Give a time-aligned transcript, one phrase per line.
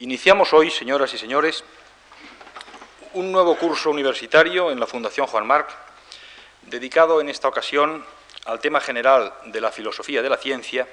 [0.00, 1.64] Iniciamos hoy, señoras y señores,
[3.14, 5.74] un nuevo curso universitario en la Fundación Juan Marc,
[6.62, 8.04] dedicado en esta ocasión
[8.44, 10.86] al tema general de la filosofía de la ciencia,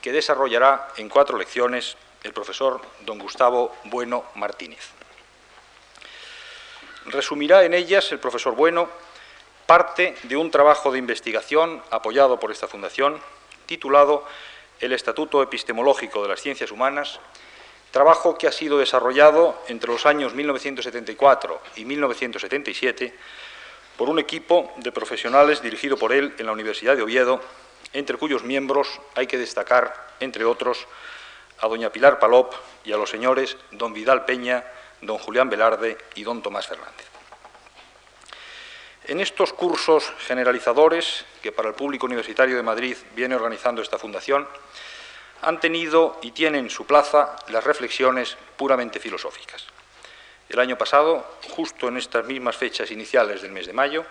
[0.00, 4.92] que desarrollará en cuatro lecciones el profesor don Gustavo Bueno Martínez.
[7.04, 8.88] Resumirá en ellas el profesor Bueno
[9.66, 13.20] parte de un trabajo de investigación apoyado por esta fundación,
[13.66, 14.24] titulado
[14.80, 17.20] El Estatuto Epistemológico de las Ciencias Humanas,
[17.92, 23.14] trabajo que ha sido desarrollado entre los años 1974 y 1977
[23.96, 27.40] por un equipo de profesionales dirigido por él en la Universidad de Oviedo,
[27.92, 30.86] entre cuyos miembros hay que destacar, entre otros,
[31.60, 34.64] a doña Pilar Palop y a los señores don Vidal Peña,
[35.02, 37.06] don Julián Velarde y don Tomás Fernández.
[39.04, 44.48] En estos cursos generalizadores que para el público universitario de Madrid viene organizando esta fundación,
[45.42, 49.66] han tenido y tienen su plaza las reflexiones puramente filosóficas.
[50.48, 54.04] El año pasado, justo en estas mismas fechas iniciales del mes de mayo,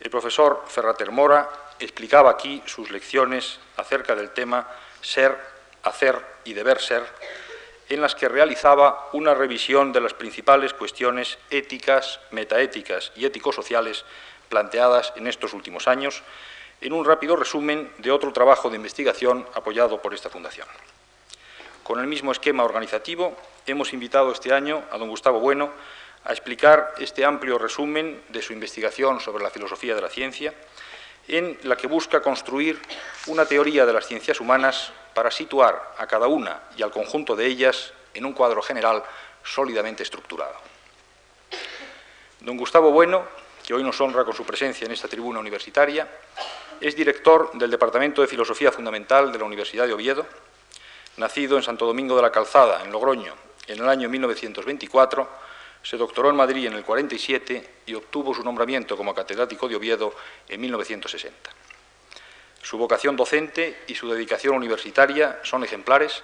[0.00, 4.66] el profesor Ferrater Mora explicaba aquí sus lecciones acerca del tema
[5.00, 5.36] ser,
[5.82, 7.04] hacer y deber ser,
[7.88, 14.04] en las que realizaba una revisión de las principales cuestiones éticas, metaéticas y ético-sociales
[14.48, 16.22] planteadas en estos últimos años,
[16.84, 20.68] en un rápido resumen de otro trabajo de investigación apoyado por esta Fundación.
[21.82, 23.34] Con el mismo esquema organizativo,
[23.66, 25.70] hemos invitado este año a don Gustavo Bueno
[26.24, 30.52] a explicar este amplio resumen de su investigación sobre la filosofía de la ciencia,
[31.26, 32.78] en la que busca construir
[33.28, 37.46] una teoría de las ciencias humanas para situar a cada una y al conjunto de
[37.46, 39.02] ellas en un cuadro general
[39.42, 40.56] sólidamente estructurado.
[42.40, 43.24] Don Gustavo Bueno,
[43.64, 46.06] que hoy nos honra con su presencia en esta tribuna universitaria,
[46.80, 50.26] es director del Departamento de Filosofía Fundamental de la Universidad de Oviedo.
[51.16, 53.34] Nacido en Santo Domingo de la Calzada, en Logroño,
[53.66, 55.28] en el año 1924,
[55.82, 60.14] se doctoró en Madrid en el 47 y obtuvo su nombramiento como catedrático de Oviedo
[60.48, 61.50] en 1960.
[62.62, 66.22] Su vocación docente y su dedicación universitaria son ejemplares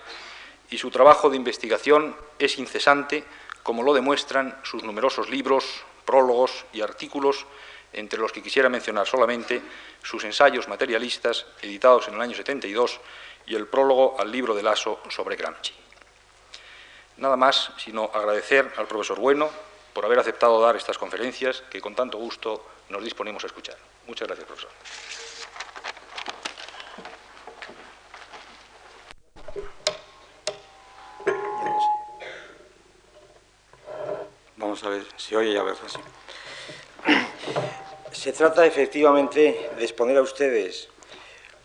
[0.71, 3.25] y su trabajo de investigación es incesante,
[3.63, 7.47] como lo demuestran sus numerosos libros, prólogos y artículos
[7.93, 9.63] entre los que quisiera mencionar solamente
[10.03, 13.01] sus ensayos materialistas, editados en el año 72,
[13.47, 15.75] y el prólogo al libro de Lasso sobre Gramsci.
[17.17, 19.51] Nada más, sino agradecer al profesor Bueno
[19.93, 23.77] por haber aceptado dar estas conferencias que con tanto gusto nos disponemos a escuchar.
[24.07, 24.71] Muchas gracias, profesor.
[34.57, 35.99] Vamos a ver si oye ya ver así.
[38.21, 40.91] Se trata efectivamente de exponer a ustedes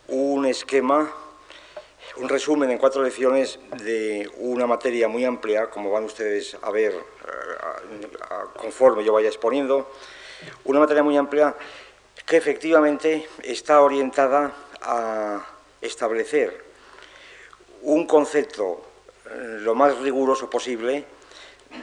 [0.07, 1.13] un esquema,
[2.15, 6.93] un resumen en cuatro lecciones de una materia muy amplia, como van ustedes a ver
[6.93, 6.97] eh,
[8.55, 9.91] conforme yo vaya exponiendo,
[10.63, 11.53] una materia muy amplia
[12.25, 15.45] que efectivamente está orientada a
[15.81, 16.63] establecer
[17.81, 18.81] un concepto
[19.25, 21.03] eh, lo más riguroso posible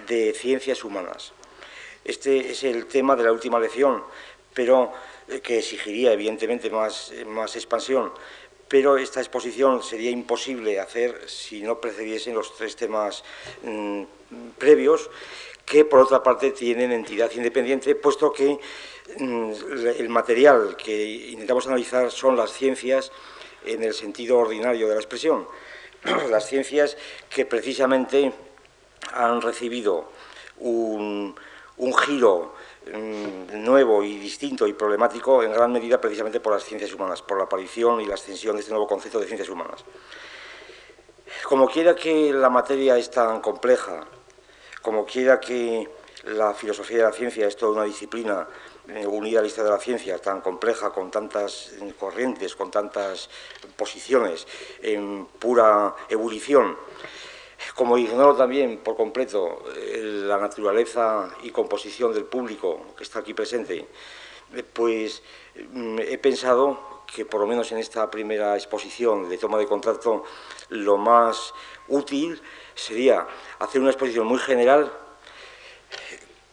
[0.09, 1.35] de ciencias humanas.
[2.05, 4.03] Este es el tema de la última lección,
[4.55, 4.93] pero
[5.29, 8.13] eh, que exigiría evidentemente más, más expansión.
[8.69, 13.23] Pero esta exposición sería imposible hacer si no precediesen los tres temas
[13.63, 14.03] mm,
[14.59, 15.11] previos,
[15.65, 18.59] que por otra parte tienen entidad independiente, puesto que
[19.19, 19.53] mm,
[19.99, 23.13] el material que intentamos analizar son las ciencias
[23.65, 25.47] en el sentido ordinario de la expresión.
[26.31, 26.97] Las ciencias
[27.31, 28.33] que precisamente
[29.13, 30.11] han recibido
[30.59, 31.35] un,
[32.05, 32.55] giro
[33.55, 37.45] nuevo y distinto y problemático en gran medida precisamente por las ciencias humanas, por la
[37.45, 39.85] aparición y la extensión de este nuevo concepto de ciencias humanas.
[41.45, 44.07] Como quiera que la materia es tan compleja,
[44.81, 45.89] como quiera que
[46.25, 48.47] la filosofía de la ciencia es toda una disciplina
[48.89, 53.29] eh, unida a la historia de la ciencia, tan compleja, con tantas corrientes, con tantas
[53.77, 54.47] posiciones,
[54.83, 56.77] en pura ebullición,
[57.75, 63.35] como ignoro también por completo eh, la naturaleza y composición del público que está aquí
[63.35, 63.87] presente,
[64.55, 65.23] eh, pues
[65.73, 70.25] mm, he pensado que por lo menos en esta primera exposición de toma de contacto
[70.71, 71.53] lo más
[71.89, 72.41] útil
[72.75, 73.27] sería
[73.59, 74.91] hacer una exposición muy general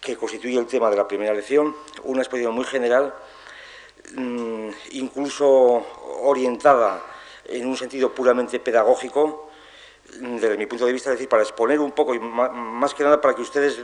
[0.01, 3.13] que constituye el tema de la primera lección, una exposición muy general,
[4.15, 5.85] mm, incluso
[6.23, 7.01] orientada
[7.45, 9.48] en un sentido puramente pedagógico,
[10.19, 13.19] desde mi punto de vista, es decir, para exponer un poco, y más que nada
[13.19, 13.83] para que ustedes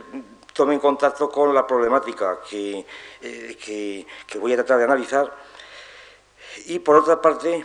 [0.52, 2.84] tomen contacto con la problemática que,
[3.20, 3.56] eh,
[4.26, 5.30] que, voy a tratar de analizar.
[6.66, 7.64] Y por otra parte,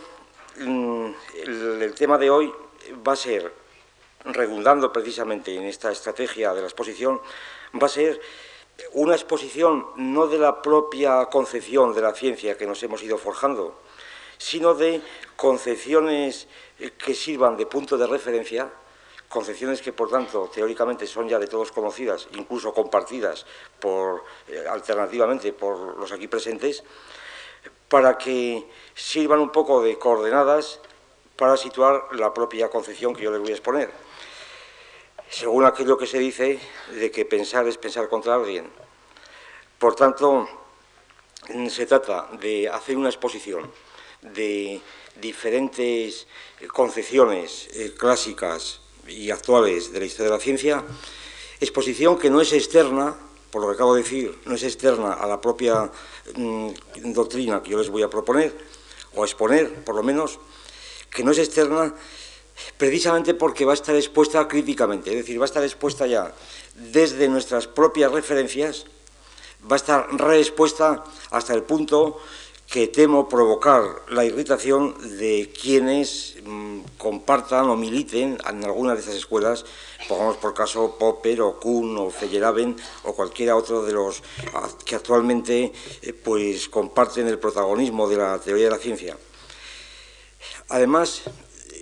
[0.58, 1.06] mm,
[1.46, 2.52] el, tema de hoy
[3.06, 3.52] va a ser
[4.24, 7.20] redundando precisamente en esta estrategia de la exposición,
[7.80, 8.20] va a ser
[8.92, 13.80] una exposición no de la propia concepción de la ciencia que nos hemos ido forjando,
[14.42, 15.00] sino de
[15.36, 16.48] concepciones
[16.98, 18.68] que sirvan de punto de referencia,
[19.28, 23.46] concepciones que, por tanto, teóricamente son ya de todos conocidas, incluso compartidas
[23.78, 26.82] por, eh, alternativamente por los aquí presentes,
[27.88, 30.80] para que sirvan un poco de coordenadas
[31.36, 33.90] para situar la propia concepción que yo les voy a exponer.
[35.30, 36.58] Según aquello que se dice
[36.90, 38.68] de que pensar es pensar contra alguien.
[39.78, 40.48] Por tanto,
[41.68, 43.70] se trata de hacer una exposición
[44.22, 44.80] de
[45.20, 46.26] diferentes
[46.72, 50.84] concepciones eh, clásicas y actuales de la historia de la ciencia,
[51.60, 53.16] exposición que no es externa,
[53.50, 55.90] por lo que acabo de decir, no es externa a la propia
[56.34, 56.68] mm,
[57.12, 58.56] doctrina que yo les voy a proponer,
[59.14, 60.38] o exponer, por lo menos,
[61.10, 61.94] que no es externa
[62.76, 66.32] precisamente porque va a estar expuesta críticamente, es decir, va a estar expuesta ya
[66.74, 68.86] desde nuestras propias referencias,
[69.70, 72.18] va a estar reexpuesta hasta el punto
[72.72, 79.14] que temo provocar la irritación de quienes mm, compartan o militen en alguna de estas
[79.14, 79.66] escuelas,
[80.08, 84.22] pongamos por caso Popper o Kuhn o Feyerabend o cualquiera otro de los
[84.86, 85.70] que actualmente
[86.00, 89.18] eh, pues comparten el protagonismo de la teoría de la ciencia.
[90.70, 91.24] Además,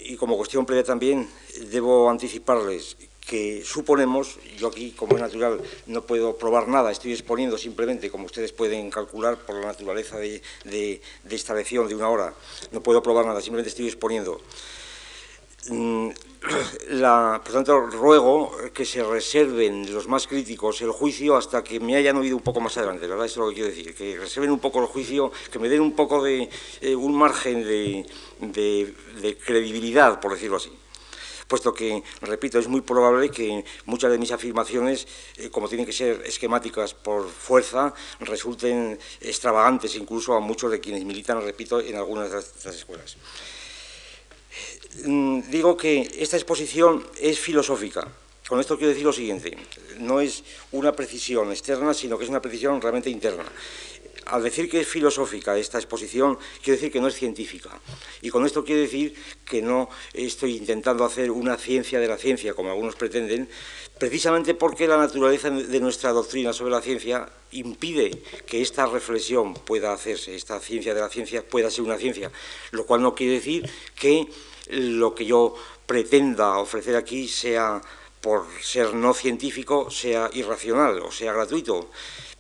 [0.07, 1.31] y como cuestión previa también,
[1.71, 7.59] debo anticiparles que suponemos, yo aquí como es natural no puedo probar nada, estoy exponiendo
[7.59, 12.35] simplemente, como ustedes pueden calcular por la naturaleza de, esta lección de una hora,
[12.73, 14.41] no puedo probar nada, simplemente estoy exponiendo.
[15.69, 16.09] Mm,
[17.45, 22.17] por tanto, ruego que se reserven los más críticos el juicio hasta que me hayan
[22.17, 23.27] oído un poco más adelante, ¿verdad?
[23.27, 25.83] Eso es lo que quiero decir, que reserven un poco el juicio, que me den
[25.83, 26.49] un poco de,
[26.81, 30.80] eh, un margen de credibilidad, por decirlo así
[31.51, 35.93] puesto que, repito, es muy probable que muchas de mis afirmaciones, eh, como tienen que
[35.93, 42.31] ser esquemáticas por fuerza, resulten extravagantes incluso a muchos de quienes militan, repito, en algunas
[42.31, 43.17] de estas escuelas.
[45.05, 48.07] Mm, digo que esta exposición es filosófica.
[48.49, 49.57] Con esto quiero decir lo siguiente,
[49.99, 50.43] no es
[50.73, 53.45] una precisión externa, sino que es una precisión realmente interna
[54.31, 57.71] al decir que es filosófica esta exposición, quiero decir que no es científica.
[58.23, 62.55] Y con esto quiero decir que no estoy intentando hacer una ciencia de la ciencia,
[62.55, 63.49] como algunos pretenden,
[63.99, 69.93] precisamente porque la naturaleza de nuestra doctrina sobre la ciencia impide que esta reflexión pueda
[69.93, 72.31] hacerse, esta ciencia de la ciencia pueda ser una ciencia,
[72.71, 74.29] lo cual no quiere decir que
[74.69, 75.57] lo que yo
[75.87, 77.81] pretenda ofrecer aquí sea,
[78.21, 81.91] por ser no científico, sea irracional o sea gratuito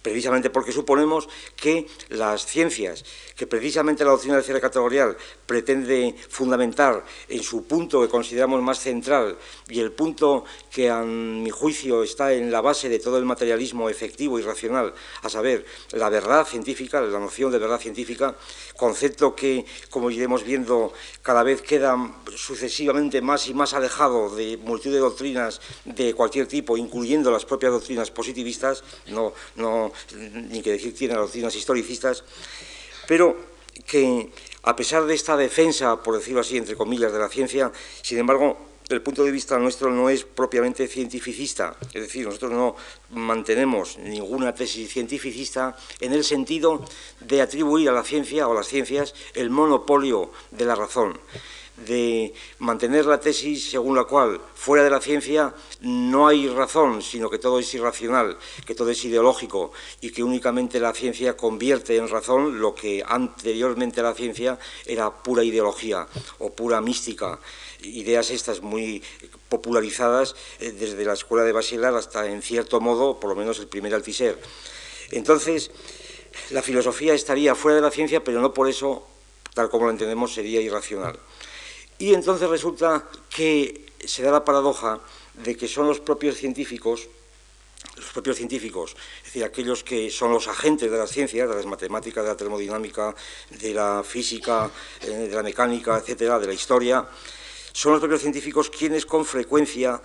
[0.02, 3.04] precisamente porque suponemos que las ciencias,
[3.36, 5.16] que precisamente la doctrina de cierre categorial
[5.46, 9.36] pretende fundamentar en su punto que consideramos más central
[9.68, 13.88] y el punto que a mi juicio está en la base de todo el materialismo
[13.88, 18.36] efectivo y racional, a saber, la verdad científica, la noción de verdad científica,
[18.76, 20.92] concepto que, como iremos viendo,
[21.22, 21.96] cada vez queda
[22.36, 27.72] sucesivamente más y más alejado de multitud de doctrinas de cualquier tipo, incluyendo las propias
[27.72, 32.24] doctrinas positivistas, no, no ni que decir tiene doctrinas historicistas,
[33.06, 33.36] pero
[33.86, 34.30] que
[34.62, 37.72] a pesar de esta defensa, por decirlo así, entre comillas, de la ciencia,
[38.02, 38.58] sin embargo,
[38.88, 42.76] el punto de vista nuestro no es propiamente cientificista, es decir, nosotros no
[43.10, 46.84] mantenemos ninguna tesis cientificista en el sentido
[47.20, 51.18] de atribuir a la ciencia o a las ciencias el monopolio de la razón
[51.86, 57.30] de mantener la tesis según la cual fuera de la ciencia no hay razón, sino
[57.30, 62.08] que todo es irracional, que todo es ideológico y que únicamente la ciencia convierte en
[62.08, 66.06] razón lo que anteriormente la ciencia era pura ideología
[66.38, 67.38] o pura mística.
[67.82, 69.02] Ideas estas muy
[69.48, 73.68] popularizadas eh, desde la escuela de Basilar hasta, en cierto modo, por lo menos el
[73.68, 74.38] primer Althusser.
[75.10, 75.70] Entonces,
[76.50, 79.06] la filosofía estaría fuera de la ciencia, pero no por eso,
[79.54, 81.18] tal como lo entendemos, sería irracional.
[82.00, 85.00] Y entonces resulta que se da la paradoja
[85.34, 87.08] de que son los propios científicos,
[87.94, 91.66] los propios científicos, es decir, aquellos que son los agentes de las ciencias, de las
[91.66, 93.14] matemáticas, de la termodinámica,
[93.50, 94.70] de la física,
[95.02, 97.06] eh, de la mecánica, etcétera, de la historia,
[97.72, 100.00] son los propios científicos quienes con frecuencia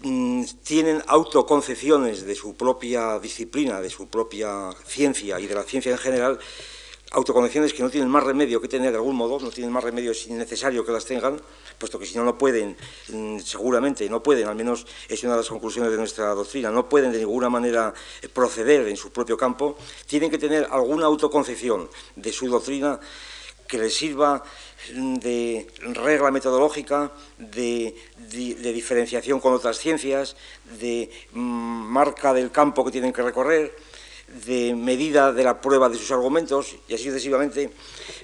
[0.00, 5.92] mm, tienen autoconcepciones de su propia disciplina, de su propia ciencia y de la ciencia
[5.92, 6.38] en general,
[7.12, 10.14] autocondiciones que no tienen más remedio que tener de algún modo, no tienen más remedio
[10.14, 11.40] si necesario que las tengan,
[11.78, 12.76] puesto que si no, no pueden,
[13.08, 16.88] mm, seguramente no pueden, al menos es una de las conclusiones de nuestra doctrina, no
[16.88, 19.76] pueden de ninguna manera eh, proceder en su propio campo,
[20.06, 23.00] tienen que tener alguna autoconcepción de su doctrina
[23.66, 24.42] que les sirva
[24.92, 27.94] de regla metodológica, de,
[28.26, 30.36] diferenciación con otras ciencias,
[30.80, 33.76] de mm, marca del campo que tienen que recorrer,
[34.46, 37.70] de medida de la prueba de sus argumentos y así sucesivamente.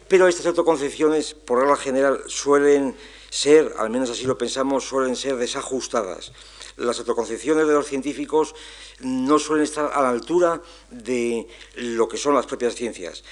[0.08, 2.96] Pero estas autoconcepciones, por regla general, suelen
[3.30, 6.32] ser, al menos así lo pensamos, suelen ser desajustadas.
[6.76, 8.54] Las autoconcepciones de los científicos
[9.00, 11.46] no suelen estar a la altura de
[11.76, 13.24] lo que son las propias ciencias.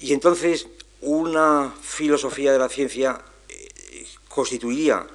[0.00, 0.68] Y entonces
[1.00, 5.06] una filosofía de la ciencia eh, constituiría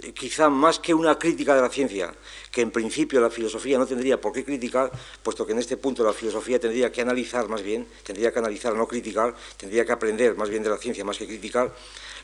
[0.00, 2.14] eh, quizá más que una crítica de la ciencia,
[2.58, 4.90] que en principio la filosofía no tendría por qué criticar,
[5.22, 8.74] puesto que en este punto la filosofía tendría que analizar más bien, tendría que analizar,
[8.74, 11.72] no criticar, tendría que aprender más bien de la ciencia más que criticar,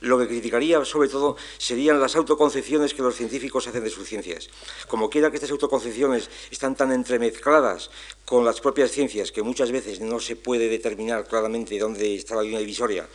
[0.01, 4.51] lo que criticaría, sobre todo, serían las autoconcepciones que los científicos hacen de sus ciencias.
[4.89, 7.91] Como quiera que estas autoconcepciones están tan entremezcladas
[8.25, 12.43] con las propias ciencias que muchas veces no se puede determinar claramente dónde está la
[12.43, 13.07] línea divisoria.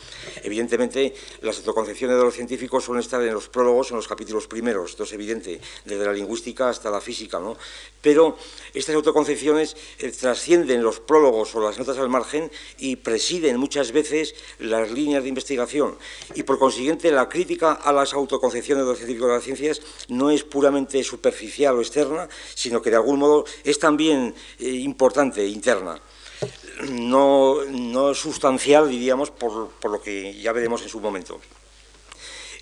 [0.42, 4.90] Evidentemente, las autoconcepciones de los científicos suelen estar en los prólogos, en los capítulos primeros,
[4.90, 7.09] esto es evidente, desde la lingüística hasta la física,
[7.40, 7.56] ¿no?
[8.02, 8.36] Pero
[8.72, 14.34] estas autoconcepciones eh, trascienden los prólogos o las notas al margen y presiden muchas veces
[14.58, 15.98] las líneas de investigación
[16.34, 20.30] y por consiguiente la crítica a las autoconcepciones de los científicos de las ciencias no
[20.30, 26.00] es puramente superficial o externa, sino que de algún modo es también eh, importante, interna.
[26.88, 31.38] No, no sustancial, diríamos, por, por, lo que ya veremos en su momento.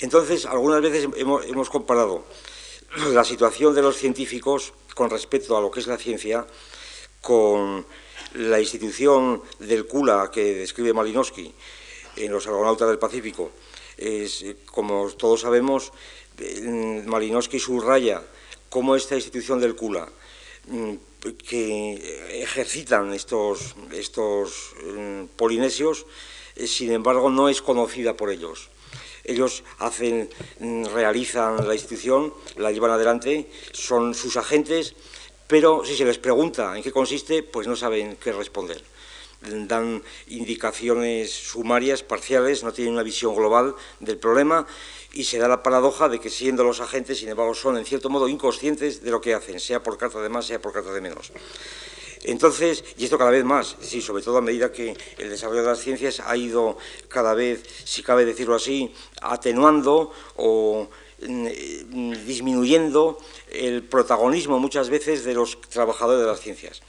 [0.01, 2.25] Entonces, algunas veces hemos, hemos comparado
[2.97, 6.47] la situación de los científicos con respecto a lo que es la ciencia
[7.21, 7.85] con
[8.35, 11.53] la institución del CULA que describe Malinowski
[12.17, 13.51] en los Argonautas del Pacífico.
[13.97, 15.93] Es, como todos sabemos,
[17.07, 18.23] Malinowski subraya
[18.69, 20.09] cómo esta institución del CULA
[20.67, 20.95] mm,
[21.47, 26.07] que ejercitan estos, estos mm, polinesios,
[26.55, 28.71] eh, sin embargo, no es conocida por ellos.
[29.29, 34.95] Ellos hacen, mm, realizan la institución, la llevan adelante, son sus agentes,
[35.47, 38.83] pero si se les pregunta en qué consiste, pues no saben qué responder.
[39.43, 44.67] Dan indicaciones sumarias, parciales, no tienen una visión global del problema
[45.13, 48.09] y se da la paradoja de que siendo los agentes, sin embargo, son en cierto
[48.09, 51.03] modo inconscientes de lo que hacen, sea por carta de más, sea por carta de
[51.03, 51.33] menos.
[52.25, 55.69] Entonces, y esto cada vez más, sí, sobre todo a medida que el desarrollo de
[55.69, 56.77] las ciencias ha ido
[57.09, 60.89] cada vez, si cabe decirlo así, atenuando o
[61.27, 61.47] mm,
[62.27, 63.19] disminuyendo
[63.51, 66.83] el protagonismo muchas veces de los trabajadores de las ciencias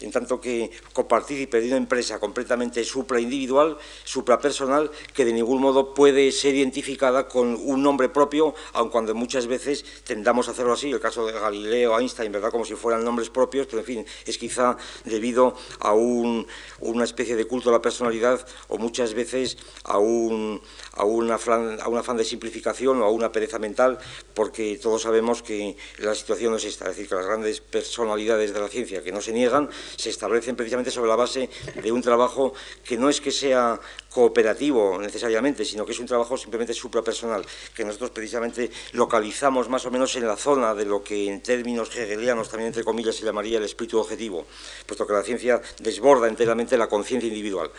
[0.00, 6.32] en tanto que copartícipe de una empresa completamente supraindividual, suprapersonal, que de ningún modo puede
[6.32, 11.00] ser identificada con un nombre propio, aun cuando muchas veces tendamos a hacerlo así, el
[11.00, 12.50] caso de Galileo, Einstein, ¿verdad?
[12.50, 17.44] como si fueran nombres propios, pero en fin, es quizá debido a una especie de
[17.46, 20.60] culto a la personalidad o muchas veces a un,
[20.92, 23.98] a, un afán, de simplificación o a una pereza mental,
[24.34, 28.52] porque todos sabemos que la situación no es esta, es decir, que las grandes personalidades
[28.52, 31.48] de la ciencia que no se niegan se establecen precisamente sobre la base
[31.82, 33.78] de un trabajo que no es que sea
[34.10, 39.90] cooperativo necesariamente, sino que es un trabajo simplemente suprapersonal, que nosotros precisamente localizamos más o
[39.90, 43.58] menos en la zona de lo que en términos hegelianos también entre comillas se llamaría
[43.58, 44.46] el espíritu objetivo,
[44.86, 47.70] puesto que la ciencia desborda enteramente la conciencia individual.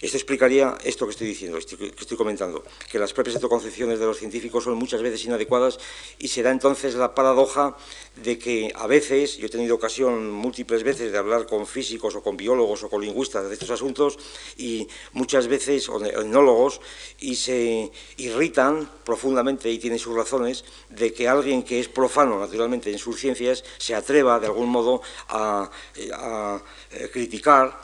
[0.00, 4.18] Esto explicaría esto que estoy diciendo, que estoy comentando, que las propias autoconcepciones de los
[4.18, 5.78] científicos son muchas veces inadecuadas
[6.18, 7.76] y se da entonces la paradoja
[8.16, 12.22] de que a veces, yo he tenido ocasión múltiples veces de hablar con físicos o
[12.22, 14.18] con biólogos o con lingüistas de estos asuntos
[14.56, 16.80] y muchas veces, o etnólogos,
[17.18, 22.90] y se irritan profundamente y tienen sus razones de que alguien que es profano naturalmente
[22.90, 27.80] en sus ciencias se atreva de algún modo a, eh, criticar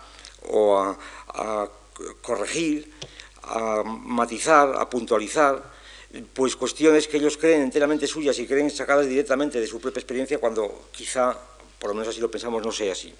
[0.49, 1.69] o a
[2.21, 2.91] corregir,
[3.43, 5.63] a matizar, a puntualizar,
[6.35, 10.39] pues cuestiones que ellos creen enteramente suyas y creen sacadas directamente de su propia experiencia
[10.39, 11.37] cuando quizá,
[11.79, 13.15] por lo menos así lo pensamos, no sea así.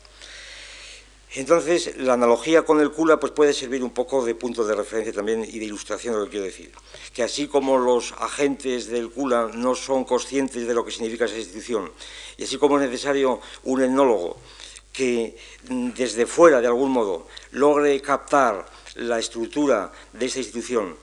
[1.35, 5.15] Entonces, la analogía con el CULA pues, puede servir un poco de punto de referencia
[5.15, 6.71] también y de ilustración de lo que quiero decir.
[7.15, 11.39] Que así como los agentes del CULA no son conscientes de lo que significa esa
[11.39, 11.91] institución,
[12.37, 14.37] y así como es necesario un etnólogo
[14.93, 15.37] que
[15.69, 20.97] mm, desde fuera, de algún modo, logre captar la estructura de esta institución,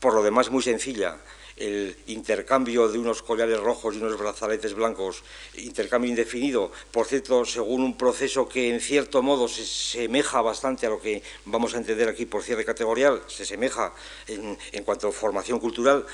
[0.00, 1.18] por lo demás muy sencilla,
[1.58, 5.24] el intercambio de unos collares rojos y unos brazaletes blancos,
[5.56, 10.90] intercambio indefinido, por cierto, según un proceso que en cierto modo se semeja bastante a
[10.90, 13.92] lo que vamos a entender aquí por cierre categorial, se semeja
[14.28, 16.06] en, cuanto a formación cultural,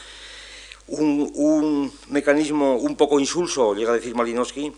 [0.87, 4.73] un, un mecanismo un poco insulso, llega a decir Malinowski,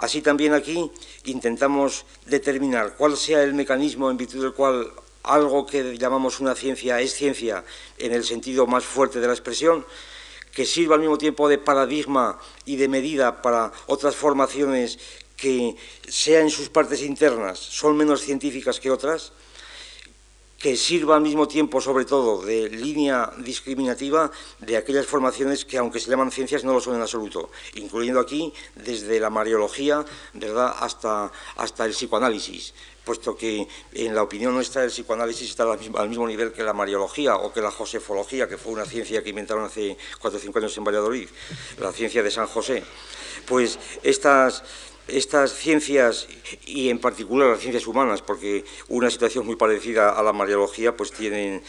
[0.00, 0.90] Así también aquí
[1.24, 4.90] intentamos determinar cuál sea el mecanismo en virtud del cual
[5.22, 7.64] algo que llamamos una ciencia es ciencia
[7.98, 9.84] en el sentido más fuerte de la expresión,
[10.54, 14.98] que sirva al mismo tiempo de paradigma y de medida para otras formaciones
[15.36, 15.76] que,
[16.08, 19.34] sea en sus partes internas, son menos científicas que otras,
[20.60, 25.98] que sirva al mismo tiempo, sobre todo, de línea discriminativa de aquellas formaciones que, aunque
[25.98, 30.76] se llaman ciencias, no lo son en absoluto, incluyendo aquí desde la mariología ¿verdad?
[30.78, 32.74] Hasta, hasta el psicoanálisis,
[33.04, 37.36] puesto que en la opinión nuestra el psicoanálisis está al mismo nivel que la mariología
[37.36, 40.76] o que la josefología, que fue una ciencia que inventaron hace cuatro o cinco años
[40.76, 41.28] en Valladolid,
[41.78, 42.84] la ciencia de San José.
[43.46, 44.62] Pues estas
[45.12, 46.26] estas ciencias,
[46.66, 51.12] y en particular las ciencias humanas, porque una situación muy parecida a la mariología, pues
[51.12, 51.62] tienen,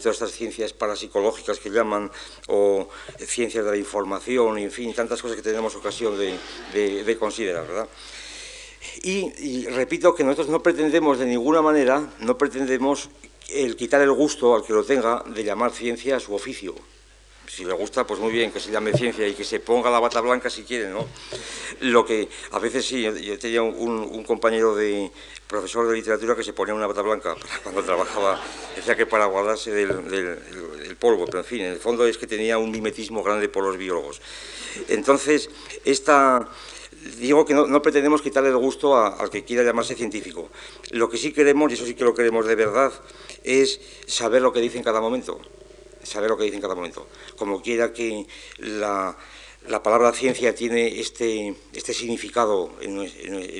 [0.00, 2.10] todas estas ciencias parapsicológicas que llaman,
[2.48, 2.88] o
[3.18, 7.88] ciencias de la información, en fin, tantas cosas que tenemos ocasión de, considerar, ¿verdad?
[9.02, 13.08] Y, y, repito que nosotros no pretendemos de ninguna manera, no pretendemos
[13.50, 16.74] el quitar el gusto al que lo tenga de llamar ciencia a su oficio
[17.46, 20.00] si le gusta, pues muy bien, que se llame ciencia y que se ponga la
[20.00, 21.06] bata blanca si quiere, ¿no?
[21.80, 25.10] Lo que a veces sí, yo tenía un, compañero de
[25.46, 28.40] profesor de literatura que se ponía una bata blanca cuando trabajaba,
[28.74, 32.58] decía que para guardarse del, polvo, pero en fin, en el fondo es que tenía
[32.58, 34.20] un mimetismo grande por los biólogos.
[34.88, 35.50] Entonces,
[35.84, 36.48] esta
[37.18, 40.48] digo que no, pretendemos quitarle el gusto al que quiera llamarse científico.
[40.90, 42.92] Lo que sí queremos, y eso sí que lo queremos de verdad,
[43.42, 45.38] es saber lo que dice en cada momento
[46.04, 47.08] saber lo que dice en cada momento.
[47.36, 48.26] Como quiera que
[48.58, 49.16] la,
[49.82, 52.94] palabra ciencia tiene este, este significado en,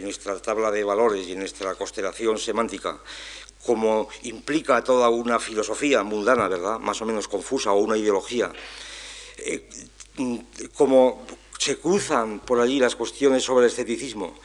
[0.03, 3.01] nuestra tabla de valores y en nuestra constelación semántica,
[3.65, 8.53] como implica toda una filosofía mundana, ¿verdad?, más o menos confusa, o una ideología,
[9.39, 9.69] eh,
[10.75, 11.25] como
[11.59, 14.41] se cruzan por allí las cuestiones sobre el escepticismo, es,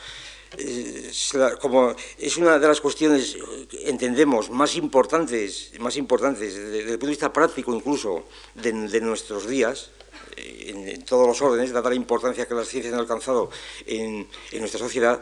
[1.62, 3.38] como es una de las cuestiones,
[3.86, 8.25] entendemos, más importantes, más importantes desde, el punto de vista práctico incluso
[8.56, 9.91] de, nuestros días,
[10.38, 13.51] en, todos los órdenes, dada la importancia que las ciencias han alcanzado
[13.86, 15.22] en, nuestra sociedad,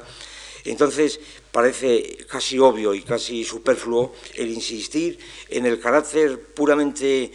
[0.63, 1.19] entonces
[1.51, 7.31] parece casi obvio y casi superfluo el insistir en el carácter puramente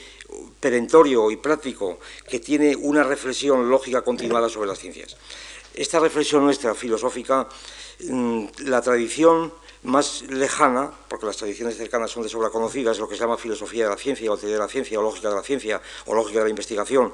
[0.61, 5.17] perentorio y práctico que tiene una reflexión lógica continuada sobre las ciencias.
[5.75, 7.49] Esta reflexión nuestra filosófica
[8.09, 9.53] Mm, la tradición
[9.85, 13.85] más lejana, porque las tradiciones cercanas son de sobra conocidas, lo que se llama filosofía
[13.85, 16.39] de la ciencia, o teoría de la ciencia, o lógica de la ciencia, o lógica
[16.39, 17.13] de la investigación,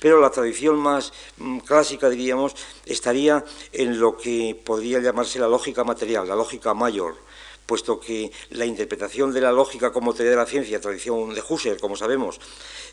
[0.00, 2.54] pero la tradición más mm, clásica, diríamos,
[2.86, 7.16] estaría en lo que podría llamarse la lógica material, la lógica mayor,
[7.66, 11.80] puesto que la interpretación de la lógica como teoría de la ciencia, tradición de Husserl,
[11.80, 12.40] como sabemos,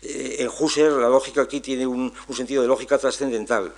[0.02, 3.74] eh, en Husserl la lógica aquí tiene un sentido de lógica trascendental,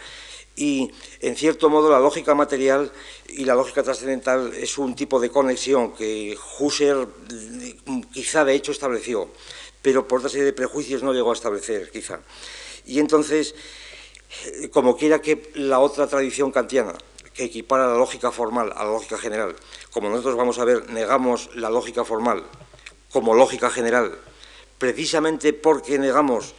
[0.56, 2.92] y en cierto modo la lógica material
[3.28, 7.08] y la lógica trascendental es un tipo de conexión que Husserl
[8.12, 9.28] quizá de hecho estableció,
[9.80, 12.20] pero por otra serie de prejuicios no llegó a establecer, quizá.
[12.84, 13.54] Y entonces,
[14.70, 16.94] como quiera que la otra tradición kantiana,
[17.32, 19.56] que equipara la lógica formal a la lógica general,
[19.90, 22.44] como nosotros vamos a ver, negamos la lógica formal
[23.10, 24.18] como lógica general,
[24.78, 26.54] precisamente porque negamos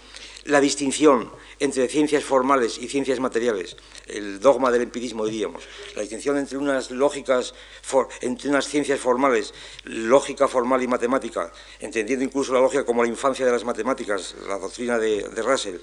[0.45, 1.32] la distinción
[1.63, 5.63] entre ciencias formales y ciencias materiales, el dogma del empirismo diríamos,
[5.95, 7.54] la distinción entre unas lógicas,
[8.19, 9.54] entre unas ciencias formales,
[9.86, 14.58] lógica formal y matemática, entendiendo incluso la lógica como la infancia de las matemáticas, la
[14.58, 15.78] doctrina de, Russell,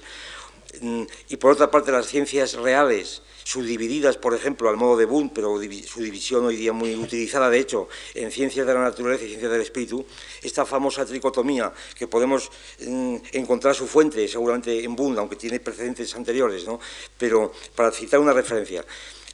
[1.29, 5.59] y por otra parte las ciencias reales, subdivididas, por ejemplo, al modo de Wundt, pero
[5.85, 9.51] su división hoy día muy utilizada, de hecho, en ciencias de la naturaleza y ciencias
[9.51, 10.05] del espíritu,
[10.41, 12.49] esta famosa tricotomía que podemos
[12.85, 16.79] mm, encontrar su fuente seguramente en Wundt, aunque tiene precedentes anteriores, ¿no?
[17.17, 18.85] pero para citar una referencia,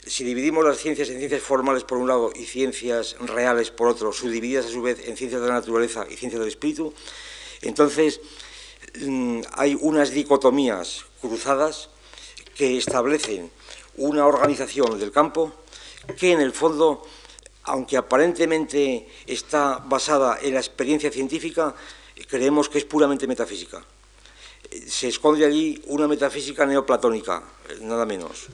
[0.05, 4.13] si dividimos las ciencias en ciencias formales por un lado y ciencias reales por otro,
[4.13, 6.93] subdivididas a su vez en ciencias de la naturaleza y ciencias del espíritu,
[7.61, 8.21] entonces
[9.01, 11.89] mm, hay unas dicotomías cruzadas
[12.55, 13.51] que establecen
[13.97, 15.53] una organización del campo
[16.17, 17.05] que en el fondo,
[17.63, 21.75] aunque aparentemente está basada en la experiencia científica,
[22.29, 23.83] creemos que es puramente metafísica.
[24.87, 27.43] Se esconde allí una metafísica neoplatónica,
[27.81, 28.47] nada menos.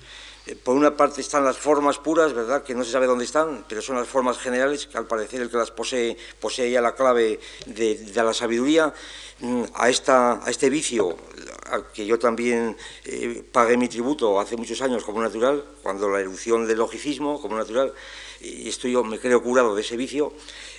[0.63, 3.82] Por una parte están las formas puras, ¿verdad?, que no se sabe dónde están, pero
[3.82, 7.39] son las formas generales, que al parecer el que las posee, posee ya la clave
[7.65, 8.93] de, la sabiduría,
[9.39, 11.15] mm, a, este vicio,
[11.93, 12.75] que yo también
[13.06, 17.56] eh, pagué mi tributo hace muchos años como natural, cuando la erupción del logicismo como
[17.56, 17.93] natural,
[18.41, 20.34] y estoy yo me creo curado de ese vicio.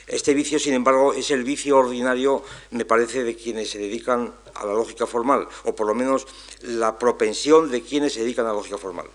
[0.07, 4.66] Este vicio, sin embargo, es el vicio ordinario, me parece, de quienes se dedican a
[4.66, 6.27] la lógica formal, o por lo menos
[6.61, 9.07] la propensión de quienes se dedican a la lógica formal.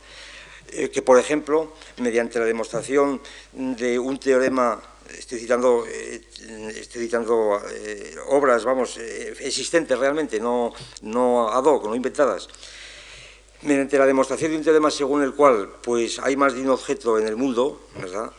[0.72, 3.22] Eh, que, por ejemplo, mediante la demostración
[3.54, 4.82] de un teorema
[5.18, 6.22] estoy citando, eh,
[6.76, 12.48] estoy citando eh, obras, vamos, eh, existentes realmente, no, no ad hoc, no inventadas.
[13.62, 17.20] Mediante la demostración de un teorema según el cual pues, hay más de un objeto
[17.20, 18.32] en el mundo, ¿verdad?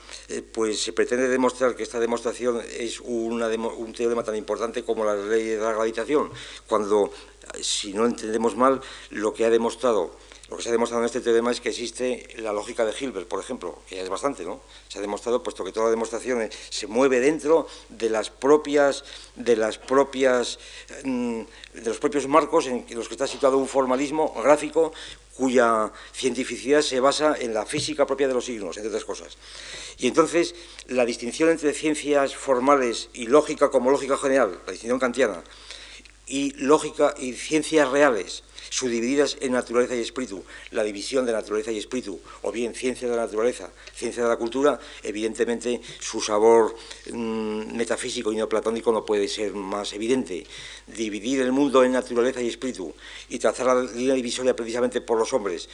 [0.53, 5.45] pues se pretende demostrar que esta demostración es un teorema tan importante como la ley
[5.45, 6.31] de la gravitación,
[6.69, 7.13] cuando,
[7.61, 10.15] si no entendemos mal, lo que ha demostrado
[10.51, 13.29] lo que se ha demostrado en este teorema es que existe la lógica de Hilbert,
[13.29, 14.61] por ejemplo, que ya es bastante, ¿no?
[14.89, 19.05] Se ha demostrado, puesto que toda la demostración se mueve dentro de las propias,
[19.37, 20.59] de las propias,
[21.05, 21.43] mm,
[21.75, 24.93] de los propios marcos en los que está situado un formalismo gráfico
[25.37, 29.39] cuya cientificidad se basa en la física propia de los signos, entre otras cosas.
[29.99, 30.57] Y entonces,
[30.89, 35.45] la distinción entre ciencias formales y lógica como lógica general, la distinción kantiana,
[36.27, 41.79] y lógica y ciencias reales, subdivididas en naturaleza y espíritu, la división de naturaleza y
[41.79, 46.75] espíritu, o bien ciencia de la naturaleza, ciencia de la cultura, evidentemente su sabor
[47.13, 50.47] mm, metafísico y neoplatónico no puede ser más evidente.
[50.87, 52.95] Dividir el mundo en naturaleza y espíritu
[53.29, 55.69] y trazar la línea divisoria precisamente por los hombres,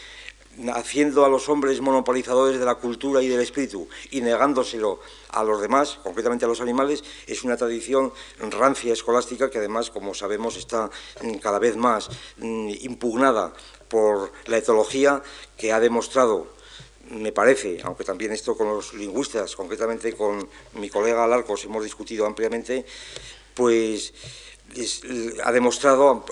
[0.75, 5.61] haciendo a los hombres monopolizadores de la cultura y del espíritu y negándoselo a los
[5.61, 10.91] demás, concretamente a los animales, es una tradición rancia escolástica que además, como sabemos, está
[11.23, 13.53] mm, cada vez más mm, impugnada
[13.89, 15.23] por la etología
[15.57, 16.57] que ha demostrado
[17.11, 22.27] me parece, aunque también esto con los lingüistas, concretamente con mi colega Alarcos hemos discutido
[22.27, 22.85] ampliamente,
[23.55, 24.13] pues
[25.45, 26.25] ha demostrado,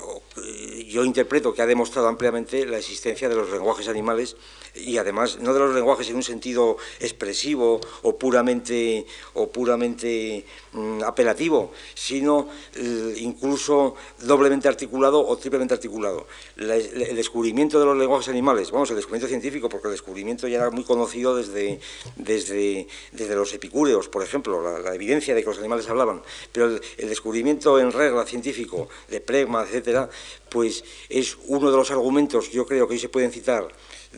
[0.87, 4.37] yo interpreto que ha demostrado ampliamente la existencia de los lenguajes animales
[4.75, 11.03] y además no de los lenguajes en un sentido expresivo o puramente, o puramente mm,
[11.03, 16.27] apelativo, sino eh, incluso doblemente articulado o triplemente articulado.
[16.57, 20.71] el descubrimiento de los lenguajes animales, vamos, el descubrimiento científico, porque el descubrimiento ya era
[20.71, 21.81] muy conocido desde,
[22.17, 27.09] desde, desde los epicúreos, por ejemplo, la, evidencia de que los animales hablaban, pero el,
[27.09, 30.09] descubrimiento en regla científico de pregma, etcétera,
[30.49, 33.69] pues es uno de los argumentos, yo creo que hoy se pueden citar,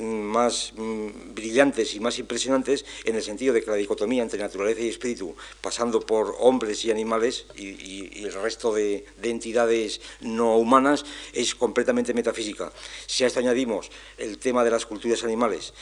[0.01, 4.81] más mm, brillantes y más impresionantes en el sentido de que la dicotomía entre naturaleza
[4.81, 11.05] y espíritu, pasando por hombres y animales y, el resto de, de, entidades no humanas,
[11.33, 12.73] es completamente metafísica.
[13.07, 15.73] Si a esto añadimos el tema de las culturas animales,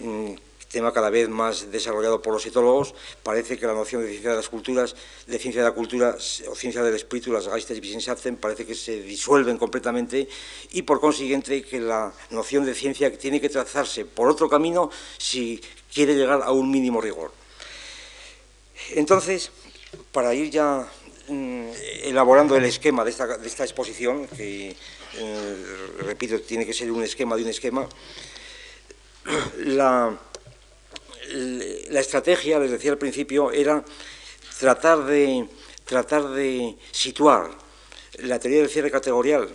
[0.00, 0.34] mm,
[0.68, 4.36] tema cada vez más desarrollado por los etólogos, parece que la noción de ciencia de
[4.36, 4.94] las culturas,
[5.26, 6.16] de ciencia de la cultura
[6.48, 10.28] o ciencia del espíritu, las Geistes Wissenschaften, parece que se disuelven completamente
[10.72, 15.60] y por consiguiente que la noción de ciencia tiene que trazarse por otro camino si
[15.92, 17.32] quiere llegar a un mínimo rigor.
[18.90, 19.50] Entonces,
[20.12, 20.86] para ir ya
[21.28, 21.68] mm,
[22.04, 24.74] elaborando el esquema de esta, exposición, que,
[25.14, 25.56] eh,
[26.00, 27.88] repito, tiene que ser un esquema de un esquema,
[29.58, 30.18] la,
[31.30, 33.84] la estrategia, les decía al principio, era
[34.58, 35.46] tratar de,
[36.90, 37.50] situar
[38.18, 39.48] la teoría del cierre categorial,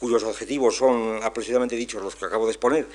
[0.00, 2.86] cuyos objetivos son aproximadamente dichos los que acabo de exponer,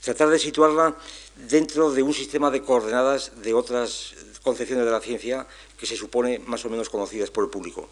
[0.00, 0.96] tratar de situarla
[1.36, 5.46] dentro de un sistema de coordenadas de otras concepciones de la ciencia
[5.78, 7.88] que se supone más o menos conocidas por el público.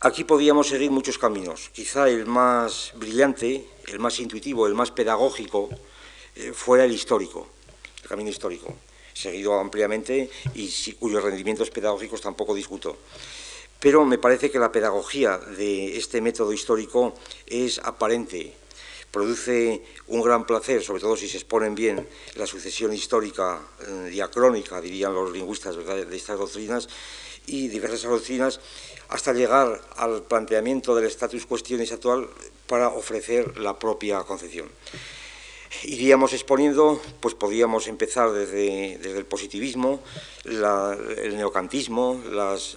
[0.00, 1.70] Aquí podíamos seguir muchos caminos.
[1.72, 5.68] Quizá el más brillante, el más intuitivo, el más pedagógico,
[6.36, 7.48] eh, fuera el histórico
[8.06, 8.74] camino histórico,
[9.12, 12.96] seguido ampliamente y cuyos rendimientos pedagógicos tampoco discuto.
[13.80, 17.14] Pero me parece que la pedagogía de este método histórico
[17.46, 18.54] es aparente,
[19.10, 24.80] produce un gran placer, sobre todo si se exponen bien la sucesión histórica eh, diacrónica,
[24.80, 26.88] dirían los lingüistas de estas doctrinas,
[27.46, 28.60] y diversas doctrinas,
[29.08, 32.28] hasta llegar al planteamiento del status questionis actual
[32.66, 34.68] para ofrecer la propia concepción
[35.84, 40.00] iríamos exponiendo, pues podríamos empezar desde, el positivismo,
[40.44, 42.76] el neocantismo, las,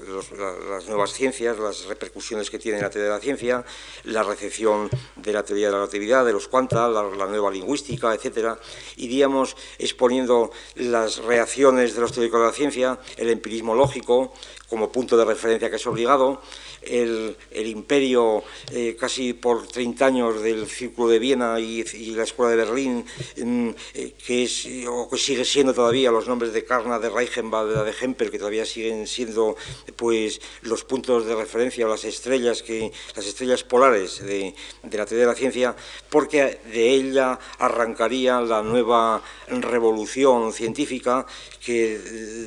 [0.87, 3.65] nuevas ciencias, las repercusiones que tiene la teoría de la ciencia,
[4.03, 8.57] la recepción de la teoría de la relatividad, de los cuanta, la, nueva lingüística, etc.
[8.97, 14.33] Iríamos exponiendo las reacciones de los teóricos de la ciencia, el empirismo lógico
[14.71, 16.41] como punto de referencia que es obligado,
[16.81, 21.83] el, imperio eh, casi por 30 años del Círculo de Viena y,
[22.15, 23.05] la Escuela de Berlín,
[23.35, 27.65] mm, eh, que, es, o que sigue siendo todavía los nombres de Karna, de Reichenbach,
[27.65, 29.57] de Hempel, que todavía siguen siendo
[29.97, 35.25] pues, los puntos de referencia o las estrellas, que, las estrellas polares de, la teoría
[35.25, 35.75] de la ciencia,
[36.09, 41.25] porque de ella arrancaría la nueva revolución científica
[41.59, 41.99] que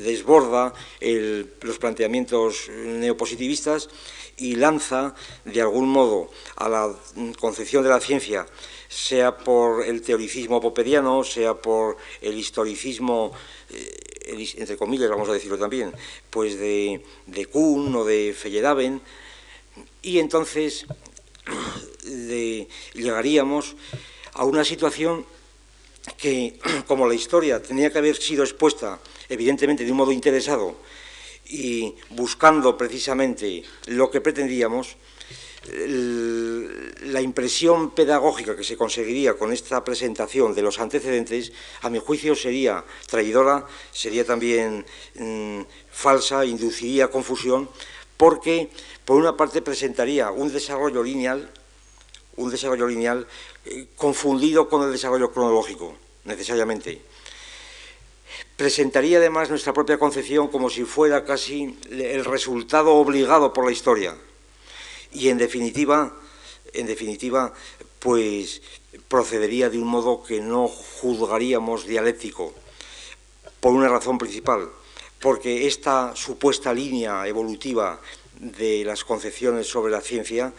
[0.03, 0.73] desborda
[1.61, 2.14] los planteamientos
[2.69, 3.89] neopositivistas
[4.37, 6.93] y lanza de algún modo a la
[7.39, 8.45] concepción de la ciencia,
[8.89, 13.31] sea por el teoricismo popediano, sea por el historicismo
[13.69, 14.05] eh,
[14.57, 15.93] entre comillas vamos a decirlo también,
[16.29, 19.01] pues de, de Kuhn o de Feyerabend,
[20.01, 20.85] y entonces
[22.93, 23.75] llegaríamos
[24.33, 25.25] a una situación
[26.17, 28.99] que, como la historia tenía que haber sido expuesta,
[29.29, 30.75] evidentemente de un modo interesado
[31.47, 34.97] y buscando precisamente lo que pretendíamos,
[35.67, 42.35] la impresión pedagógica que se conseguiría con esta presentación de los antecedentes, a mi juicio,
[42.35, 47.69] sería traidora, sería también mm, falsa, induciría confusión,
[48.17, 48.69] porque
[49.05, 51.51] por una parte presentaría un desarrollo lineal,
[52.37, 53.27] un desarrollo lineal
[53.65, 57.01] eh, confundido con el desarrollo cronológico, necesariamente.
[58.57, 64.15] Presentaría además nuestra propia concepción como si fuera casi el resultado obligado por la historia.
[65.11, 66.15] Y en definitiva,
[66.73, 67.53] en definitiva,
[67.99, 68.61] pues
[69.07, 72.53] procedería de un modo que no juzgaríamos dialéctico,
[73.59, 74.69] por una razón principal,
[75.19, 77.99] porque esta supuesta línea evolutiva
[78.39, 80.53] de las concepciones sobre la ciencia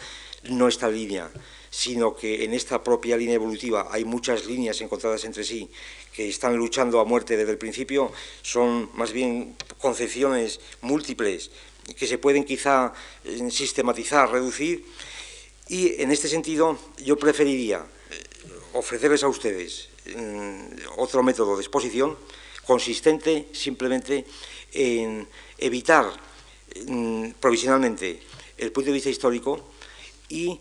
[0.45, 1.31] no está línea,
[1.71, 5.71] sino que en esta propia línea evolutiva hay muchas líneas encontradas entre sí
[6.17, 11.51] que están luchando a muerte desde el principio, son más bien concepciones múltiples
[11.95, 14.85] que se pueden quizá eh, sistematizar, reducir,
[15.69, 18.25] y en este sentido yo preferiría eh,
[18.73, 22.17] ofrecerles a ustedes mm, otro método de exposición
[22.65, 24.25] consistente simplemente
[24.73, 26.07] en evitar
[26.87, 28.21] mm, provisionalmente
[28.57, 29.61] el punto de vista histórico
[30.31, 30.59] y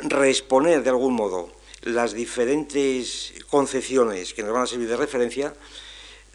[0.00, 5.54] reexponer de algún modo las diferentes concepciones que nos van a servir de referencia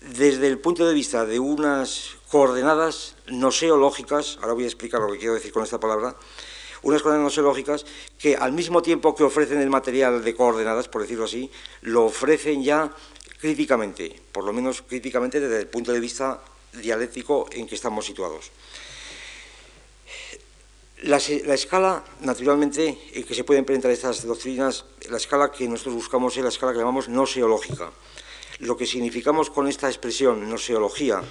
[0.01, 5.19] desde el punto de vista de unas coordenadas noseológicas, ahora voy a explicar lo que
[5.19, 6.15] quiero decir con esta palabra,
[6.81, 7.85] unas coordenadas noseológicas
[8.17, 11.49] que al mismo tiempo que ofrecen el material de coordenadas, por decirlo así,
[11.81, 12.91] lo ofrecen ya
[13.39, 16.41] críticamente, por lo menos críticamente desde el punto de vista
[16.73, 18.51] dialéctico en que estamos situados.
[21.03, 26.37] La, escala, naturalmente, en que se pueden presentar estas doctrinas, la escala que nosotros buscamos
[26.37, 27.91] es la escala que llamamos noseológica.
[28.59, 31.21] Lo que significamos con esta expresión, noseología,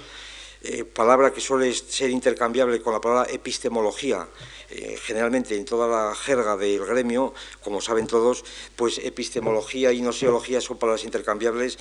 [0.63, 4.25] eh, palabra que suele ser intercambiable con la palabra epistemología,
[4.69, 8.45] eh, generalmente en toda la jerga del gremio, como saben todos,
[8.77, 11.77] pues epistemología y noseología son palabras intercambiables,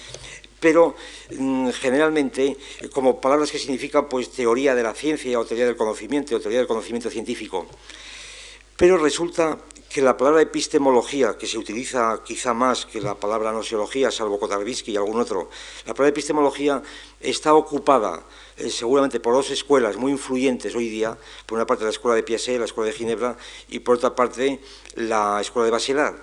[0.58, 0.96] pero
[1.30, 2.56] mm, generalmente
[2.92, 6.58] como palabras que significan pues teoría de la ciencia o teoría del conocimiento o teoría
[6.58, 7.68] del conocimiento científico.
[8.76, 9.58] Pero resulta
[9.92, 14.92] que la palabra epistemología, que se utiliza quizá más que la palabra nosiología, salvo Kotarvisky
[14.92, 15.50] y algún otro,
[15.84, 16.82] la palabra epistemología
[17.20, 18.24] está ocupada
[18.56, 22.22] eh, seguramente por dos escuelas muy influyentes hoy día, por una parte la escuela de
[22.22, 23.36] Piaget, la escuela de Ginebra,
[23.68, 24.60] y por otra parte
[24.94, 26.16] la escuela de Bachelard.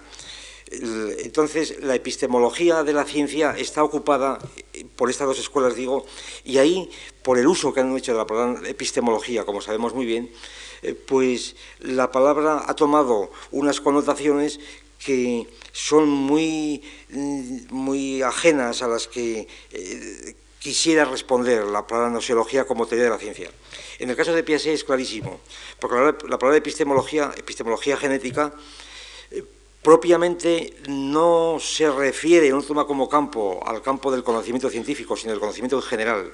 [0.72, 4.38] Entonces, la epistemología de la ciencia está ocupada
[4.74, 6.06] eh, por estas dos escuelas, digo,
[6.44, 6.90] y ahí,
[7.24, 10.32] por el uso que han hecho de la palabra epistemología, como sabemos muy bien,
[10.82, 14.60] eh, pues la palabra ha tomado unas connotaciones
[15.04, 22.66] que son muy, mm, muy ajenas a las que eh, quisiera responder la palabra nosiología
[22.66, 23.50] como teoría de la ciencia.
[23.98, 25.40] En el caso de Piaget es clarísimo,
[25.80, 25.96] porque
[26.28, 28.54] la, palabra epistemología, epistemología genética,
[29.32, 29.44] eh,
[29.82, 35.40] propiamente no se refiere, no toma como campo al campo del conocimiento científico, sino del
[35.40, 36.34] conocimiento en general.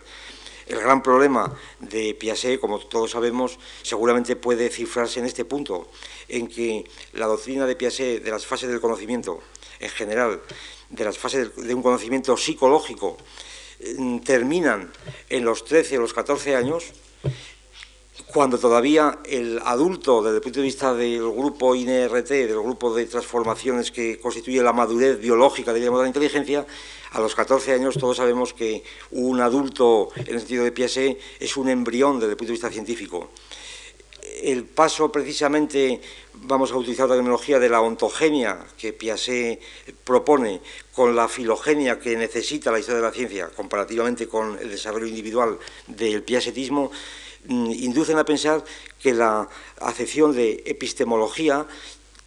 [0.68, 5.88] El gran problema de Piaget, como todos sabemos, seguramente puede cifrarse en este punto,
[6.28, 9.42] en que la doctrina de Piaget de las fases del conocimiento,
[9.80, 10.42] en general,
[10.90, 13.18] de las fases de un conocimiento psicológico,
[13.98, 14.92] mm, terminan
[15.30, 16.94] en los 13 o los 14 años,
[18.28, 23.06] cuando todavía el adulto, desde el punto de vista del grupo INRT, del grupo de
[23.06, 26.66] transformaciones que constituye la madurez biológica, de la inteligencia,
[27.12, 31.56] a los 14 años todos sabemos que un adulto, en el sentido de Piaget, es
[31.56, 33.30] un embrión desde el punto de vista científico.
[34.42, 36.02] El paso precisamente,
[36.34, 39.62] vamos a utilizar la terminología de la ontogenia que Piaget
[40.04, 40.62] propone
[40.94, 45.58] con la filogenia que necesita la historia de la ciencia comparativamente con el desarrollo individual
[45.88, 48.64] del piagetismo, mm, inducen a pensar
[49.02, 49.48] que la
[49.80, 51.66] acepción de epistemología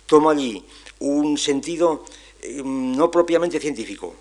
[0.07, 0.65] toma allí
[1.01, 2.05] un sentido
[2.43, 4.15] mm, no propiamente científico,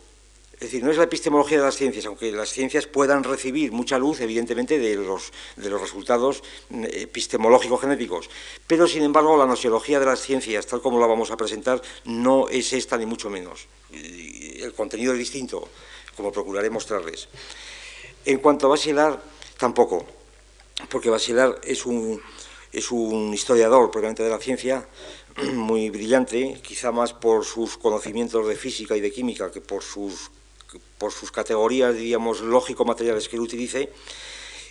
[0.53, 3.99] es decir, no es la epistemología de las ciencias, aunque las ciencias puedan recibir mucha
[3.99, 8.29] luz, evidentemente, de los, de los resultados mm, epistemológicos genéticos,
[8.65, 12.49] pero sin embargo la nosiología de las ciencias, tal como la vamos a presentar, no
[12.49, 13.67] es esta ni mucho menos.
[13.91, 15.67] El contenido es distinto,
[16.15, 17.29] como procuraré mostrarles.
[18.25, 19.21] En cuanto a Basilar,
[19.60, 20.07] tampoco,
[20.89, 22.21] porque Basilar es un,
[22.71, 24.87] es un historiador propiamente de la ciencia,
[25.53, 30.31] muy brillante, quizá más por sus conocimientos de física y de química que por sus
[30.97, 33.89] por sus categorías, diríamos, lógico-materiales que él utilice,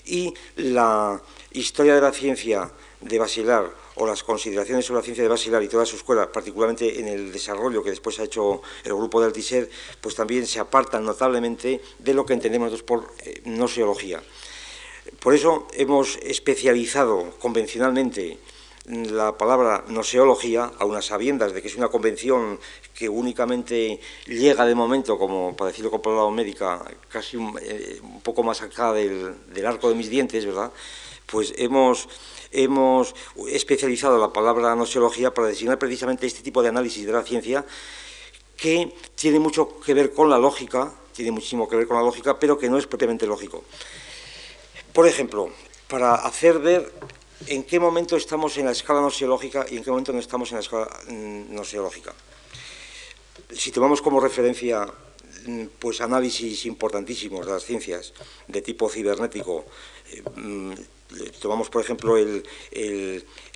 [0.05, 1.21] y la
[1.53, 5.69] historia de la ciencia de Basilar o las consideraciones sobre la ciencia de Basilar y
[5.69, 9.69] toda su escuela, particularmente en el desarrollo que después ha hecho el grupo de Altised,
[10.01, 14.23] pues también se apartan notablemente de lo que entendemos por eh, noseología.
[15.21, 18.38] Por eso hemos especializado convencionalmente
[18.87, 22.61] la palabra noseología, a unas sabiendas de que es una convención
[22.95, 28.45] que únicamente llega de momento, como para decirlo con palabra médica, casi un, eh, poco
[28.45, 30.71] más acá del, del, arco de mis dientes, ¿verdad?
[31.27, 32.09] Pues hemos,
[32.53, 33.14] hemos
[33.49, 37.64] especializado la palabra noseología para designar precisamente este tipo de análisis de la ciencia
[38.57, 42.38] que tiene mucho que ver con la lógica, tiene muchísimo que ver con la lógica,
[42.38, 43.64] pero que no es propiamente lógico.
[44.97, 45.51] Por ejemplo,
[45.89, 46.91] para hacer ver
[47.49, 50.55] en qué momento estamos en la escala noseológica y en qué momento no estamos en
[50.55, 52.15] la escala mm, noseológica.
[53.53, 54.89] Si tomamos como referencia
[55.45, 58.15] mm, pues análisis importantísimos de las ciencias
[58.49, 59.67] de tipo cibernético,
[60.13, 60.73] eh, mm,
[61.40, 62.45] tomamos por ejemplo el,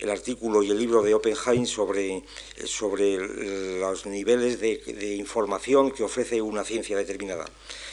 [0.08, 2.24] artículo y el libro de Oppenheim sobre,
[2.64, 7.44] sobre los niveles de, de, información que ofrece una ciencia determinada.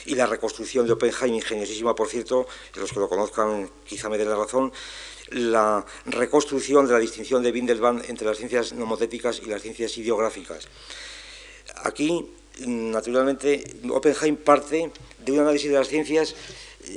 [0.05, 4.29] Y la reconstrucción de Oppenheim, ingeniosísima por cierto, los que lo conozcan quizá me den
[4.29, 4.71] la razón,
[5.29, 10.67] la reconstrucción de la distinción de Windelband entre las ciencias nomotéticas y las ciencias ideográficas.
[11.83, 12.31] Aquí,
[12.65, 14.91] naturalmente, Oppenheim parte
[15.23, 16.35] de un análisis de las ciencias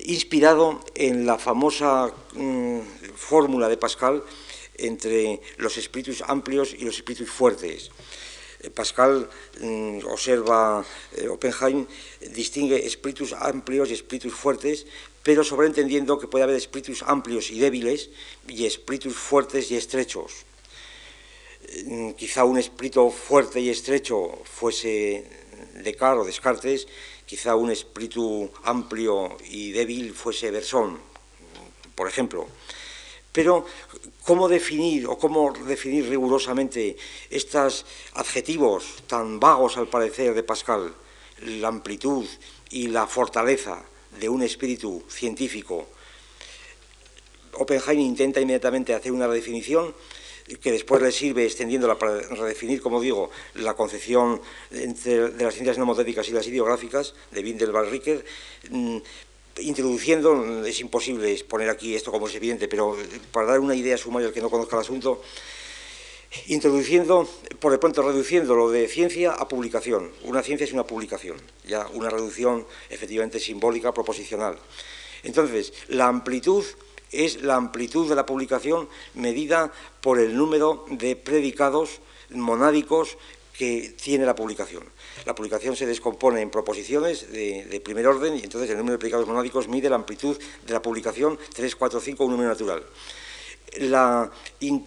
[0.04, 2.80] inspirado en la famosa mm,
[3.14, 4.22] fórmula de Pascal
[4.76, 7.90] entre los espíritus amplios y los espíritus fuertes.
[8.60, 9.28] Eh, Pascal
[9.60, 10.84] mm, observa,
[11.16, 11.86] eh, Oppenheim
[12.32, 14.86] distingue espíritus amplios y espíritus fuertes,
[15.22, 18.10] pero sobreentendiendo que puede haber espíritus amplios y débiles
[18.48, 20.44] y espíritus fuertes y estrechos.
[21.84, 25.24] Mm, quizá un espíritu fuerte y estrecho fuese
[25.82, 26.88] Descartes o Descartes,
[27.30, 30.98] quizá un espíritu amplio y débil fuese Bersón,
[31.94, 32.50] por ejemplo.
[33.30, 33.62] Pero,
[34.26, 36.98] ¿cómo definir o cómo definir rigurosamente
[37.30, 37.86] estos
[38.18, 40.90] adjetivos tan vagos al parecer de Pascal,
[41.46, 42.26] la amplitud
[42.70, 43.78] y la fortaleza
[44.18, 45.86] de un espíritu científico?
[47.62, 49.94] Oppenheim intenta inmediatamente hacer una redefinición
[50.58, 56.28] que después le sirve extendiéndola para redefinir, como digo, la concepción de las ciencias nomotéticas
[56.28, 58.24] y las ideográficas de Windelband-Ricker,
[58.70, 58.96] mm,
[59.60, 62.96] introduciendo, es imposible exponer aquí esto como es evidente, pero
[63.32, 65.22] para dar una idea sumaria al que no conozca el asunto,
[66.46, 70.10] introduciendo, por de pronto reduciendo lo de ciencia a publicación.
[70.22, 71.36] Una ciencia es una publicación,
[71.66, 74.58] ya una reducción efectivamente simbólica, proposicional.
[75.22, 76.64] Entonces, la amplitud
[77.12, 83.16] es la amplitud de la publicación medida por el número de predicados monádicos
[83.60, 84.82] que tiene la publicación.
[85.26, 89.26] La publicación se descompone en proposiciones de, primer orden y entonces el número de predicados
[89.26, 92.82] monádicos mide la amplitud de la publicación 3, 4, 5, un número natural.
[93.80, 94.30] La,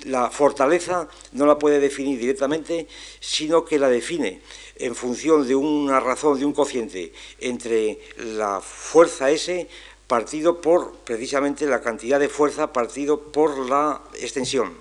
[0.05, 2.87] la, fortaleza no la puede definir directamente,
[3.19, 4.41] sino que la define
[4.75, 9.67] en función de una razón, de un cociente entre la fuerza S
[10.13, 14.71] partido por precisamente la cantidad de fuerza partido por la extensión.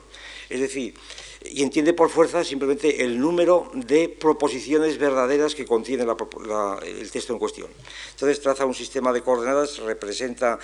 [0.50, 0.92] Es decir,
[1.42, 7.38] y entiende por fuerza simplemente el número de proposiciones verdaderas que contiene el texto en
[7.38, 7.68] cuestión.
[8.10, 10.58] Entonces traza un sistema de coordenadas, representa,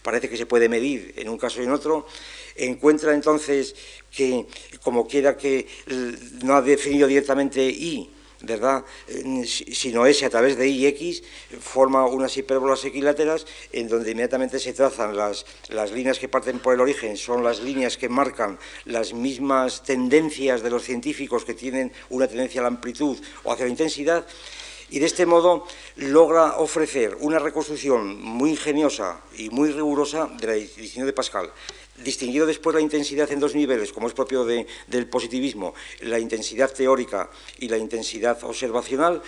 [0.00, 2.06] parece que se puede medir en un caso y en otro,
[2.56, 3.74] encuentra entonces
[4.10, 4.46] que,
[4.82, 5.68] como quiera que
[6.42, 8.08] no ha definido directamente I,
[8.42, 8.84] ¿verdad?
[9.54, 11.22] Sino S a través de Y X
[11.60, 16.74] forma unas hipérbolas equiláteras en donde inmediatamente se trazan las, las líneas que parten por
[16.74, 21.92] el origen, son las líneas que marcan las mismas tendencias de los científicos que tienen
[22.10, 24.26] una tendencia a la amplitud o hacia la intensidad
[24.92, 30.52] y de este modo logra ofrecer una reconstrucción muy ingeniosa y muy rigurosa de la
[30.52, 31.50] distinción de Pascal
[31.98, 37.30] distinguido después la intensidad en dos niveles, como es propio del positivismo, la intensidad teórica
[37.58, 39.22] y la intensidad observacional,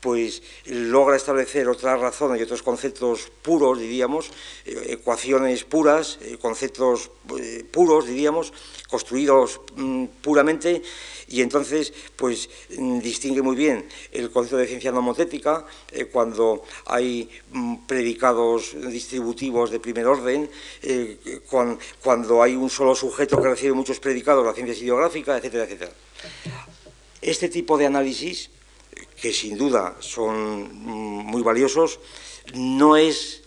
[0.00, 4.30] pues logra establecer otras razones y otros conceptos puros, diríamos,
[4.64, 8.52] eh, ecuaciones puras, eh, conceptos eh, puros, diríamos,
[8.88, 10.82] construidos mm, puramente,
[11.28, 15.66] y entonces pues mm, distingue muy bien el concepto de ciencia nomotética
[16.10, 20.50] cuando hay mm, predicados distributivos de primer orden,
[22.02, 25.92] cuando hay un solo sujeto que recibe muchos predicados, la ciencia ideográfica, etcétera, etcétera.
[27.20, 28.50] Este tipo de análisis
[29.20, 32.00] que sin duda son mm, muy valiosos,
[32.54, 33.42] no es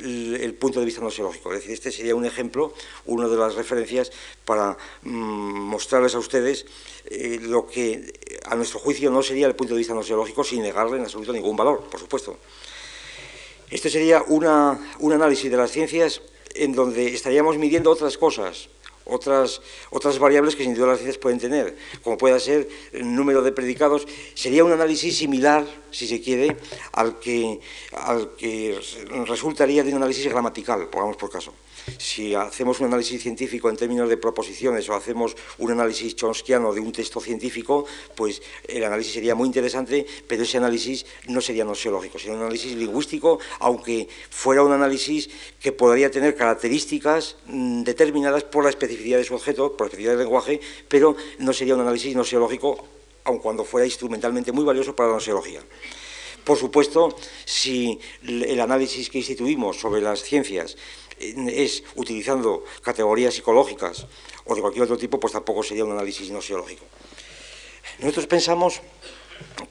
[0.00, 1.52] eh, el punto de vista noseológico.
[1.52, 2.72] Es decir, este sería un ejemplo,
[3.06, 4.10] una de las referencias
[4.44, 6.66] para mm, mostrarles a ustedes
[7.06, 10.96] eh, lo que a nuestro juicio no sería el punto de vista noseológico sin negarle
[10.96, 12.38] en absoluto ningún valor, por supuesto.
[13.70, 14.44] Este sería un
[15.12, 16.20] análisis de las ciencias
[16.54, 18.68] en donde estaríamos midiendo otras cosas,
[19.04, 23.42] otras, otras variables que sin duda las ciencias pueden tener, como pueda ser el número
[23.42, 24.06] de predicados.
[24.34, 26.56] Sería un análisis similar, si se quiere,
[26.92, 27.60] al que,
[27.92, 28.78] al que
[29.26, 31.52] resultaría de un análisis gramatical, pongamos por caso.
[31.98, 36.80] Si hacemos un análisis científico en términos de proposiciones o hacemos un análisis chomskiano de
[36.80, 42.18] un texto científico, pues el análisis sería muy interesante, pero ese análisis no sería nociológico,
[42.18, 45.28] sería un análisis lingüístico, aunque fuera un análisis
[45.60, 50.12] que podría tener características mm, determinadas por la especificidad de su objeto, por la especificidad
[50.12, 52.86] del lenguaje, pero no sería un análisis nociológico,
[53.24, 55.62] aun cuando fuera instrumentalmente muy valioso para la nociología.
[56.44, 60.76] Por supuesto, si el análisis que instituimos sobre las ciencias
[61.22, 64.06] es utilizando categorías psicológicas
[64.44, 66.84] o de cualquier otro tipo, pues tampoco sería un análisis nociológico.
[68.00, 68.80] Nosotros pensamos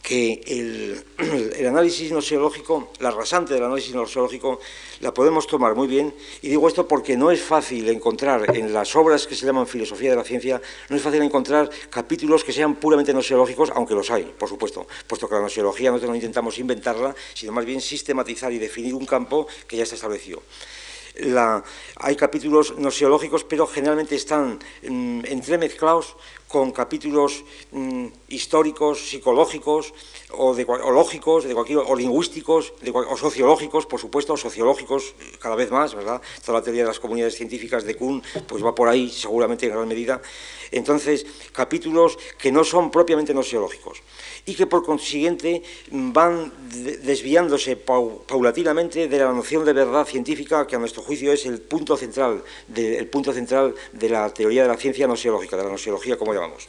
[0.02, 1.06] que el,
[1.68, 4.60] análisis nociológico, la rasante del análisis nociológico,
[5.00, 8.96] la podemos tomar muy bien, y digo esto porque no es fácil encontrar en las
[8.96, 12.76] obras que se llaman filosofía de la ciencia, no es fácil encontrar capítulos que sean
[12.76, 17.52] puramente nociológicos, aunque los hay, por supuesto, puesto que la nosotros no intentamos inventarla, sino
[17.52, 20.42] más bien sistematizar y definir un campo que ya está establecido
[21.98, 26.16] hay capítulos nociológicos, pero generalmente están mm, entremezclados
[26.48, 29.94] con capítulos mm, históricos, psicológicos
[30.32, 30.54] o,
[30.92, 36.22] lógicos, de cualquier, o lingüísticos, o sociológicos, por supuesto, sociológicos cada vez más, ¿verdad?
[36.46, 39.74] Toda la teoría de las comunidades científicas de Kuhn pues va por ahí seguramente en
[39.74, 40.22] gran medida.
[40.72, 44.02] Entonces, capítulos que no son propiamente nociológicos
[44.46, 45.62] y que por consiguiente
[45.92, 51.62] van desviándose paulatinamente de la noción de verdad científica que a nuestro juicio es el
[51.62, 56.18] punto central de, punto central de la teoría de la ciencia nociológica, de la nociología
[56.18, 56.68] como llamamos.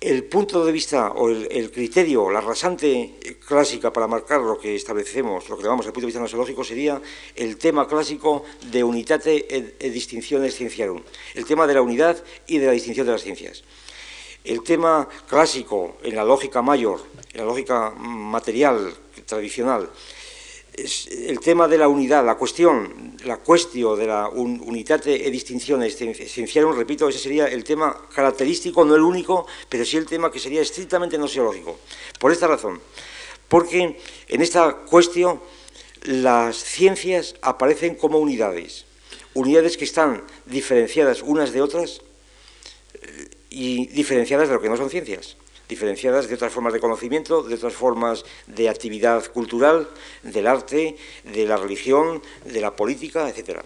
[0.00, 5.50] El punto de vista o el, criterio, la rasante clásica para marcar lo que establecemos,
[5.50, 7.02] lo que llamamos el punto de vista nociológico, sería
[7.36, 11.02] el tema clásico de unitate e, e distinciones cienciarum,
[11.34, 13.62] el tema de la unidad y de la distinción de las ciencias.
[14.42, 18.96] El tema clásico en la lógica mayor, en la lógica material
[19.26, 19.90] tradicional,
[20.74, 26.74] el tema de la unidad, la cuestión, la cuestión de la unitate e distinción esencial,
[26.74, 30.62] repito, ese sería el tema característico, no el único, pero sí el tema que sería
[30.62, 31.78] estrictamente nociológico.
[32.18, 32.80] Por esta razón,
[33.48, 33.98] porque
[34.28, 35.40] en esta cuestión
[36.02, 38.86] las ciencias aparecen como unidades,
[39.34, 42.00] unidades que están diferenciadas unas de otras
[43.50, 45.36] y diferenciadas de lo que no son ciencias,
[45.70, 49.88] diferenciadas de otras formas de conocimiento, de otras formas de actividad cultural,
[50.22, 53.64] del arte, de la religión, de la política, etcétera.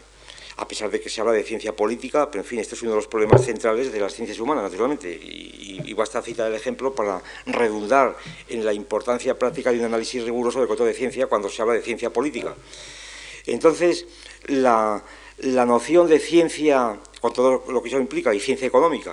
[0.57, 2.93] A pesar de que se habla de ciencia política, pero en fin, este es uno
[2.93, 6.95] de los problemas centrales de las ciencias humanas, naturalmente, y, y basta citar el ejemplo
[6.95, 8.17] para redundar
[8.49, 11.75] en la importancia práctica de un análisis riguroso del control de ciencia cuando se habla
[11.75, 12.55] de ciencia política.
[13.47, 14.07] Entonces,
[14.47, 15.03] la,
[15.39, 19.11] la noción de ciencia, con todo lo que eso implica, y ciencia económica,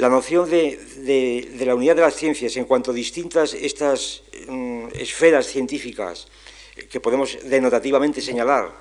[0.00, 6.26] la noción de, la unidad de las ciencias en cuanto distintas estas mm, esferas científicas
[6.88, 8.72] que podemos denotativamente señalar,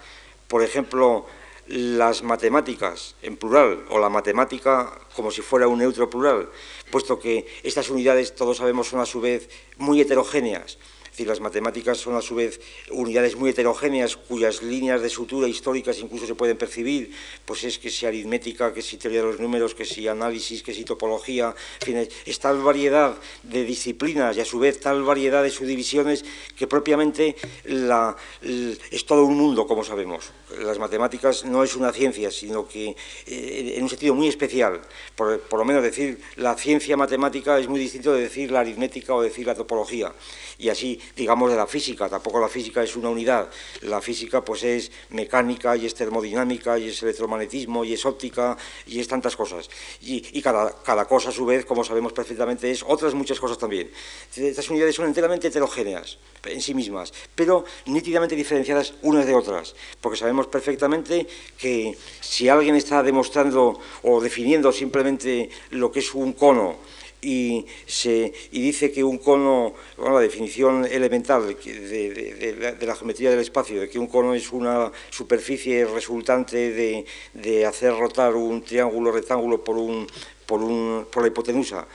[0.47, 1.25] por ejemplo,
[1.67, 6.49] las matemáticas en plural o la matemática como si fuera un neutro plural,
[6.89, 10.77] puesto que estas unidades todos sabemos son a su vez muy heterogéneas
[11.19, 12.61] decir, las matemáticas son a su vez
[12.91, 17.11] unidades muy heterogéneas cuyas líneas de sutura históricas incluso se pueden percibir,
[17.45, 20.73] pues es que si aritmética, que si teoría de los números, que si análisis, que
[20.73, 25.43] si topología, en fin, es tal variedad de disciplinas y a su vez tal variedad
[25.43, 26.23] de subdivisiones
[26.55, 30.31] que propiamente es todo un mundo, como sabemos.
[30.59, 32.95] Las matemáticas no es una ciencia, sino que
[33.27, 34.81] eh, en un sentido muy especial,
[35.15, 39.13] por, por lo menos decir la ciencia matemática es muy distinto de decir la aritmética
[39.13, 40.13] o decir la topología.
[40.57, 43.49] Y así digamos de la física, tampoco la física es una unidad,
[43.81, 48.57] la física pues es mecánica y es termodinámica y es electromagnetismo y es óptica
[48.87, 49.69] y es tantas cosas.
[50.01, 53.91] Y, cada, cada, cosa a su vez, como sabemos perfectamente, es otras muchas cosas también.
[54.35, 60.17] Estas unidades son enteramente heterogéneas en sí mismas, pero nítidamente diferenciadas unas de otras, porque
[60.17, 66.77] sabemos perfectamente que si alguien está demostrando o definiendo simplemente lo que es un cono,
[67.21, 73.39] y, se, y dice que un cono, bueno, la definición elemental de, la, geometría del
[73.39, 79.11] espacio, de que un cono es una superficie resultante de, de hacer rotar un triángulo
[79.11, 80.07] rectángulo por, un,
[80.45, 81.87] por, un, por la hipotenusa.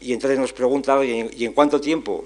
[0.00, 2.24] Y entonces nos pregunta alguien, ¿y en cuánto tiempo?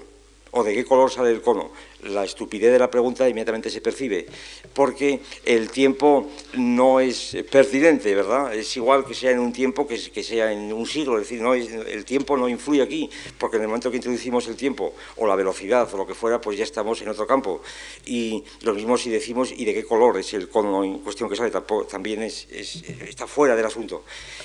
[0.55, 1.69] O de qué color sale el cono.
[2.03, 4.25] La estupidez de la pregunta inmediatamente se percibe,
[4.73, 8.53] porque el tiempo no es pertinente, ¿verdad?
[8.53, 11.53] Es igual que sea en un tiempo que, sea en un siglo, es decir, no
[11.53, 15.35] el tiempo no influye aquí, porque en el momento que introducimos el tiempo o la
[15.35, 17.61] velocidad o lo que fuera, pues ya estamos en otro campo.
[18.05, 21.35] Y lo mismo si decimos y de qué color es el cono en cuestión que
[21.35, 21.51] sale,
[21.89, 24.03] también está fuera del asunto.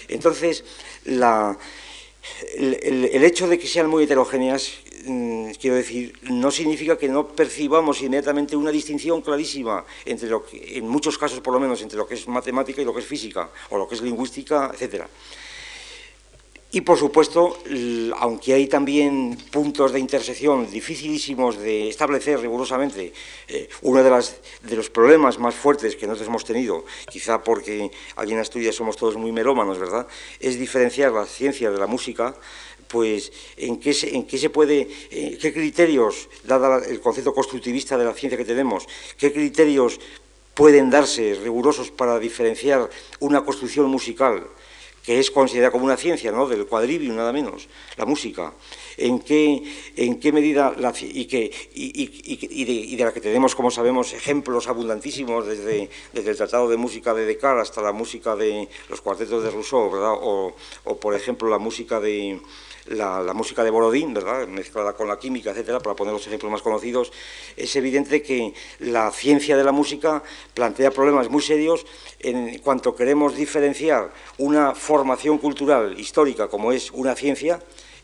[0.09, 0.65] Entonces,
[1.05, 1.57] la
[2.57, 4.73] el, hecho de que sean muy heterogéneas,
[5.07, 10.79] mm, quiero decir, no significa que no percibamos inmediatamente una distinción clarísima entre lo que,
[10.79, 13.07] en muchos casos por lo menos, entre lo que es matemática y lo que es
[13.07, 15.09] física, o lo que es lingüística, etcétera.
[16.73, 17.59] Y por supuesto,
[18.19, 23.13] aunque hay también puntos de intersección dificilísimos de establecer rigurosamente,
[23.49, 28.39] eh, uno de, los problemas más fuertes que nosotros hemos tenido, quizá porque aquí en
[28.39, 30.07] Asturias somos todos muy melómanos, ¿verdad?,
[30.39, 32.37] es diferenciar la ciencia de la música,
[32.87, 38.39] pues en qué se, puede, eh, qué criterios, dado el concepto constructivista de la ciencia
[38.39, 38.87] que tenemos,
[39.19, 39.99] qué criterios
[40.55, 44.47] pueden darse rigurosos para diferenciar una construcción musical
[45.05, 46.47] que es considerada como una ciencia, ¿no?
[46.47, 48.53] del cuadrivium nada menos, la música,
[48.97, 49.63] en qué,
[49.97, 55.89] en qué medida, y, que, y, de, la que tenemos, como sabemos, ejemplos abundantísimos desde,
[56.13, 59.91] desde el Tratado de Música de Descartes hasta la música de los cuartetos de Rousseau,
[59.91, 60.13] ¿verdad?
[60.15, 60.55] o
[61.01, 62.41] por ejemplo la música de
[62.87, 64.47] la, música de Borodín, ¿verdad?
[64.47, 67.13] mezclada con la química, etcétera, para poner los ejemplos más conocidos,
[67.57, 70.23] es evidente que la ciencia de la música
[70.55, 71.87] plantea problemas muy serios
[72.21, 77.61] en cuanto queremos diferenciar una formación cultural histórica como es una ciencia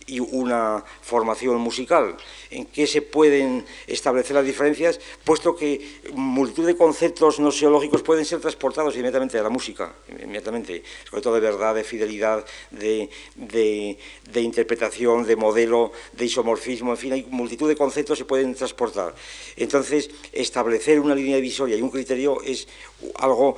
[0.06, 2.16] y una formación musical.
[2.50, 5.00] ¿En qué se pueden establecer las diferencias?
[5.24, 10.82] Puesto que multitud de conceptos no seológicos pueden ser transportados inmediatamente a la música, inmediatamente,
[11.08, 17.12] sobre todo de verdad, de fidelidad, de, de interpretación, de modelo, de isomorfismo, en fin,
[17.12, 19.14] hay multitud de conceptos que se pueden transportar.
[19.56, 22.68] Entonces, establecer una línea divisoria y un criterio es
[23.16, 23.56] algo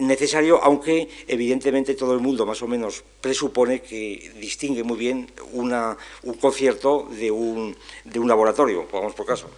[0.00, 5.89] necesario, aunque evidentemente todo el mundo más o menos presupone que distingue muy bien una,
[6.22, 9.48] un concierto de un, de un laboratorio, pongamos por caso.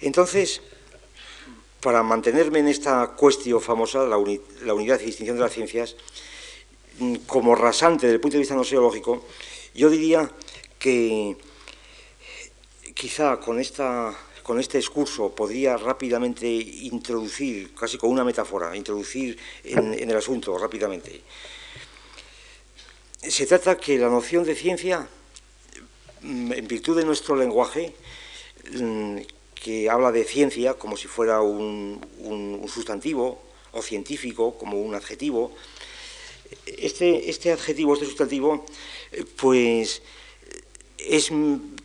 [0.00, 0.60] Entonces,
[1.80, 5.96] para mantenerme en esta cuestión famosa, la, unidad y distinción de las ciencias,
[6.98, 9.24] mm, como rasante desde el punto de vista noseológico,
[9.74, 10.30] yo diría
[10.78, 11.36] que
[12.94, 14.16] quizá con esta
[14.46, 21.20] con este discurso podría rápidamente introducir, casi con una metáfora, introducir en, el asunto rápidamente.
[23.28, 25.08] Se trata que la noción de ciencia,
[26.22, 27.92] mm, en virtud de nuestro lenguaje,
[28.72, 29.18] mm,
[29.54, 32.00] que habla de ciencia como si fuera un,
[32.68, 35.52] sustantivo, o científico como un adjetivo,
[36.66, 38.64] este, este adjetivo, este sustantivo,
[39.12, 40.02] eh, pues
[40.98, 41.30] es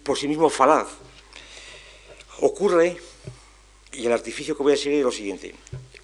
[0.04, 0.88] por sí mismo falaz,
[2.42, 2.98] Ocurre,
[3.94, 5.54] y el artificio que voy a seguir es lo siguiente.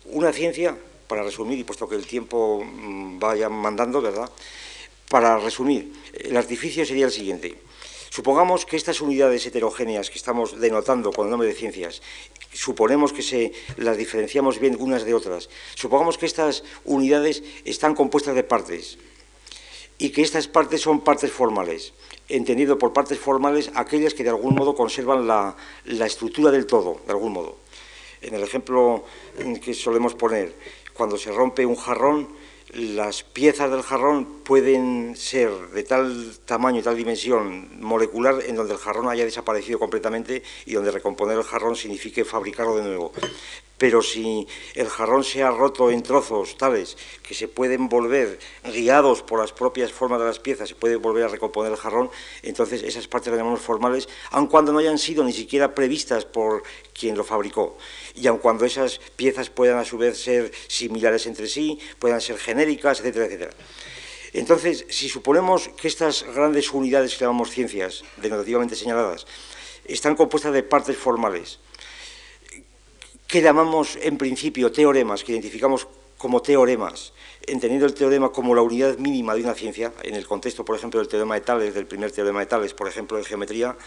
[0.05, 0.77] Una ciencia,
[1.07, 4.29] para resumir, y puesto que el tiempo mm, vaya mandando, ¿verdad?
[5.10, 7.55] Para resumir, el artificio sería el siguiente.
[8.10, 12.01] Supongamos que estas unidades heterogéneas que estamos denotando con el nombre de ciencias,
[12.53, 18.34] suponemos que se las diferenciamos bien unas de otras, supongamos que estas unidades están compuestas
[18.34, 18.97] de partes
[19.97, 21.93] y que estas partes son partes formales
[22.30, 25.55] entendido por partes formales aquellas que de algún modo conservan la,
[25.86, 27.58] estructura del todo, de algún modo.
[28.22, 29.03] En el ejemplo
[29.62, 30.55] que solemos poner,
[30.93, 32.28] cuando se rompe un jarrón,
[32.74, 38.74] las piezas del jarrón pueden ser de tal tamaño y tal dimensión molecular en donde
[38.74, 43.13] el jarrón haya desaparecido completamente y donde recomponer el jarrón signifique fabricarlo de nuevo
[43.78, 49.21] pero si el jarrón se ha roto en trozos tales que se pueden volver, guiados
[49.21, 52.09] por las propias formas de las piezas, se puede volver a recomponer el jarrón,
[52.41, 56.63] entonces esas partes las llamamos formales, aun cuando no hayan sido ni siquiera previstas por
[56.93, 57.78] quien lo fabricó,
[58.15, 62.38] y aun cuando esas piezas puedan a su vez ser similares entre sí, puedan ser
[62.38, 63.51] genéricas, etcétera, etcétera.
[64.34, 69.25] Entonces, si suponemos que estas grandes unidades que llamamos ciencias, denotativamente señaladas,
[69.86, 71.59] están compuestas de partes formales,
[73.28, 77.13] que llamamos en principio teoremas, que identificamos como teoremas,
[77.45, 80.99] entendiendo el teorema como la unidad mínima de una ciencia, en el contexto, por ejemplo,
[80.99, 83.78] del teorema de Tales, del primer teorema de Tales, por ejemplo, en geometría,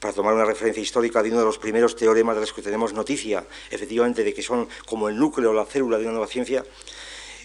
[0.00, 2.92] para tomar una referencia histórica de uno de los primeros teoremas de los que tenemos
[2.92, 6.64] noticia, efectivamente, de que son como el núcleo o la célula de una nueva ciencia,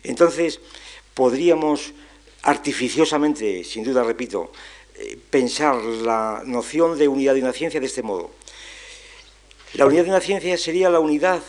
[0.04, 0.60] entonces
[1.14, 1.94] podríamos
[2.44, 4.52] artificiosamente, sin duda, repito,
[4.96, 8.32] eh, pensar la noción de unidad de una ciencia de este modo.
[9.74, 11.42] La unidad de una ciencia sería la unidad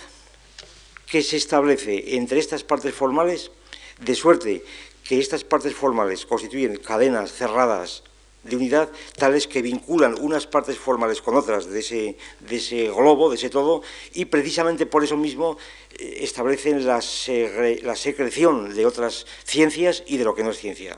[1.10, 3.50] que se establece entre estas partes formales,
[3.98, 4.64] de suerte
[5.02, 8.04] que estas partes formales constituyen cadenas cerradas
[8.44, 13.50] de unidad tales que vinculan unas partes formales con otras de ese, globo, de ese
[13.50, 13.82] todo,
[14.14, 15.58] y precisamente por eso mismo
[15.98, 17.00] eh, establecen la
[17.96, 20.96] secreción de otras ciencias y de lo que no es ciencia.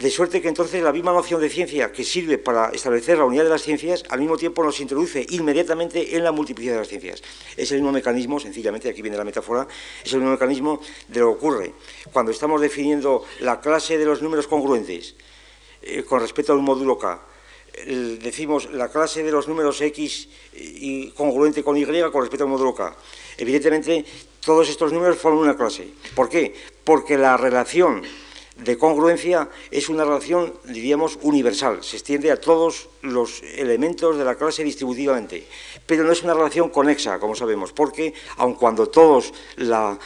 [0.00, 3.44] De suerte que entonces la misma noción de ciencia que sirve para establecer la unidad
[3.44, 7.22] de las ciencias, al mismo tiempo nos introduce inmediatamente en la multiplicidad de las ciencias.
[7.56, 9.66] Es el mismo mecanismo, sencillamente, aquí viene la metáfora,
[10.04, 11.72] es el mismo mecanismo de lo que ocurre
[12.12, 15.14] cuando estamos definiendo la clase de los números congruentes
[15.80, 17.18] eh, con respecto al módulo K.
[18.20, 22.74] decimos la clase de los números X y congruente con Y con respecto al módulo
[22.74, 22.94] K.
[23.38, 24.04] Evidentemente,
[24.44, 25.88] todos estos números forman una clase.
[26.14, 26.54] ¿Por qué?
[26.84, 28.02] Porque la relación
[28.56, 34.34] de congruencia es una relación, diríamos, universal, se extiende a todos los elementos de la
[34.34, 35.46] clase distributivamente,
[35.86, 39.98] pero no es una relación conexa, como sabemos, porque aun cuando todos la,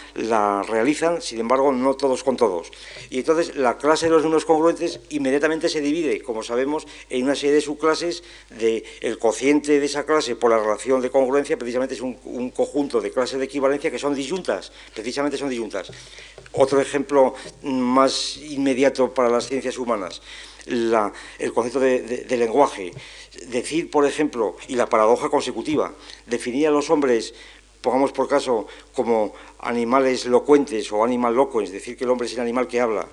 [0.68, 2.70] realizan, sin embargo, no todos con todos.
[3.09, 7.35] Y entonces la clase de los números congruentes inmediatamente se divide, como sabemos, en una
[7.35, 11.95] serie de subclases, de el cociente de esa clase por la relación de congruencia, precisamente
[11.95, 15.91] es un, un conjunto de clases de equivalencia que son disyuntas, precisamente son disyuntas.
[16.53, 20.20] Otro ejemplo más inmediato para las ciencias humanas,
[20.66, 22.93] el concepto de, lenguaje.
[23.49, 25.95] Decir, por ejemplo, y la paradoja consecutiva,
[26.26, 27.35] definir a los hombres,
[27.81, 32.41] pongamos por caso, como animales locuentes o animal locuens, decir que el hombre es el
[32.41, 33.07] animal que habla,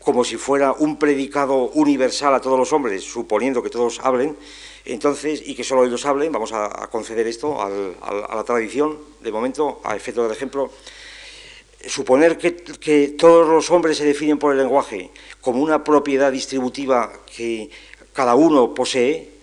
[0.00, 4.36] como si fuera un predicado universal a todos los hombres, suponiendo que todos hablen,
[4.84, 7.68] entonces, y que solo ellos hablen, vamos a, conceder esto a
[8.34, 10.70] la tradición, de momento, a efecto del ejemplo,
[11.86, 17.70] suponer que, todos los hombres se definen por el lenguaje como una propiedad distributiva que
[18.12, 19.37] cada uno posee,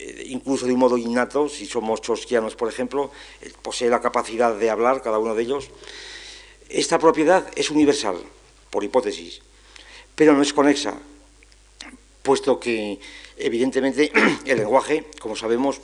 [0.00, 3.10] eh, incluso de un modo innato, si somos chosquianos, por ejemplo,
[3.42, 5.68] eh, posee la capacidad de hablar cada uno de ellos,
[6.70, 8.16] esta propiedad es universal,
[8.70, 9.42] por hipótesis,
[10.14, 10.94] pero no es conexa,
[12.22, 12.98] puesto que
[13.36, 14.10] evidentemente
[14.46, 15.82] el lenguaje, como sabemos,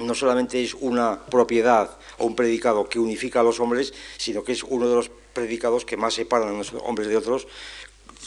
[0.00, 4.52] no solamente es una propiedad o un predicado que unifica a los hombres, sino que
[4.52, 7.46] es uno de los predicados que más separan a los hombres de otros,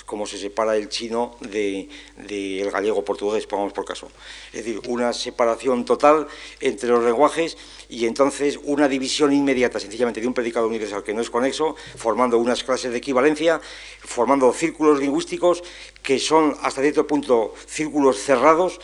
[0.06, 4.10] como se separa el chino del de, gallego portugués, pongamos por caso.
[4.52, 6.28] Es decir, una separación total
[6.60, 7.58] entre los lenguajes
[7.90, 12.38] y entonces una división inmediata, sencillamente, de un predicado universal que no es conexo, formando
[12.40, 13.62] unas clases de equivalencia,
[14.00, 15.64] formando círculos lingüísticos
[16.02, 18.80] que son hasta cierto punto círculos cerrados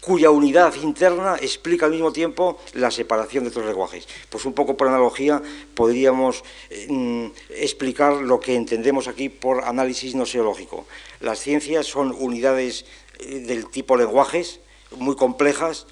[0.00, 4.08] cuya unidad interna explica al mismo tiempo la separación de otros lenguajes.
[4.28, 5.42] Pues un poco por analogía
[5.74, 6.42] podríamos
[6.88, 10.86] mm, explicar lo que entendemos aquí por análisis noseológico.
[11.20, 12.86] Las ciencias son unidades
[13.18, 14.60] eh, del tipo lenguajes,
[14.96, 15.86] muy complejas,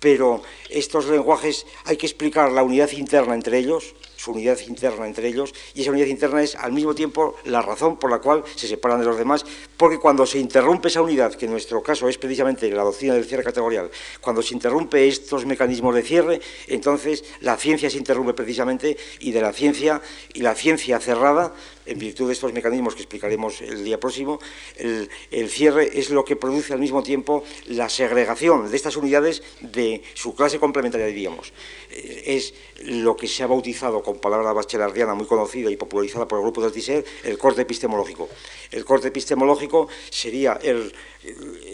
[0.00, 5.28] pero estos lenguajes hay que explicar la unidad interna entre ellos, su unidad interna entre
[5.28, 8.66] ellos, y esa unidad interna es al mismo tiempo la razón por la cual se
[8.66, 9.46] separan de los demás,
[9.76, 13.24] porque cuando se interrumpe esa unidad, que en nuestro caso es precisamente la doctrina del
[13.24, 13.90] cierre categorial,
[14.20, 19.40] cuando se interrumpe estos mecanismos de cierre, entonces la ciencia se interrumpe precisamente y de
[19.40, 20.02] la ciencia
[20.34, 21.54] y la ciencia cerrada
[21.88, 24.38] en virtud de estos mecanismos que explicaremos el día próximo,
[24.76, 30.02] el, cierre es lo que produce al mismo tiempo la segregación de estas unidades de
[30.14, 31.52] su clase complementaria, diríamos.
[31.90, 36.44] Es lo que se ha bautizado con palabra bachelardiana muy conocida y popularizada por el
[36.44, 38.26] grupo del TISER, el corte epistemológico.
[38.70, 40.90] El corte epistemológico sería el,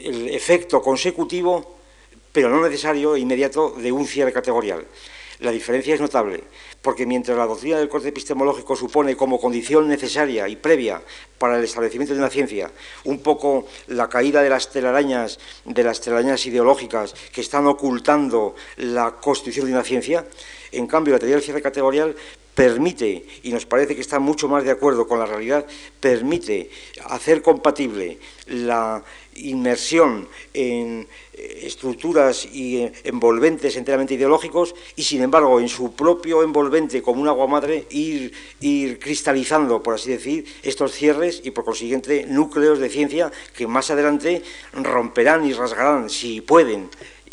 [0.03, 1.77] el efecto consecutivo,
[2.33, 4.85] pero no necesario e inmediato, de un cierre categorial.
[5.39, 6.43] La diferencia es notable
[6.85, 11.01] porque mientras la doctrina del corte epistemológico supone como condición necesaria y previa
[11.39, 12.71] para el establecimiento de una ciencia
[13.05, 19.13] un poco la caída de las telarañas, de las telarañas ideológicas que están ocultando la
[19.13, 20.27] constitución de una ciencia,
[20.77, 22.15] en cambio la teoría del cierre categorial
[22.55, 25.67] permite, y nos parece que está mucho más de acuerdo con la realidad,
[25.99, 26.71] permite
[27.07, 29.03] hacer compatible la
[29.37, 37.21] inmersión en estructuras y envolventes enteramente ideológicos y sin embargo en su propio envolvente como
[37.21, 42.79] un agua madre ir, ir cristalizando, por así decir, estos cierres y por consiguiente núcleos
[42.79, 46.89] de ciencia que más adelante romperán y rasgarán, si pueden,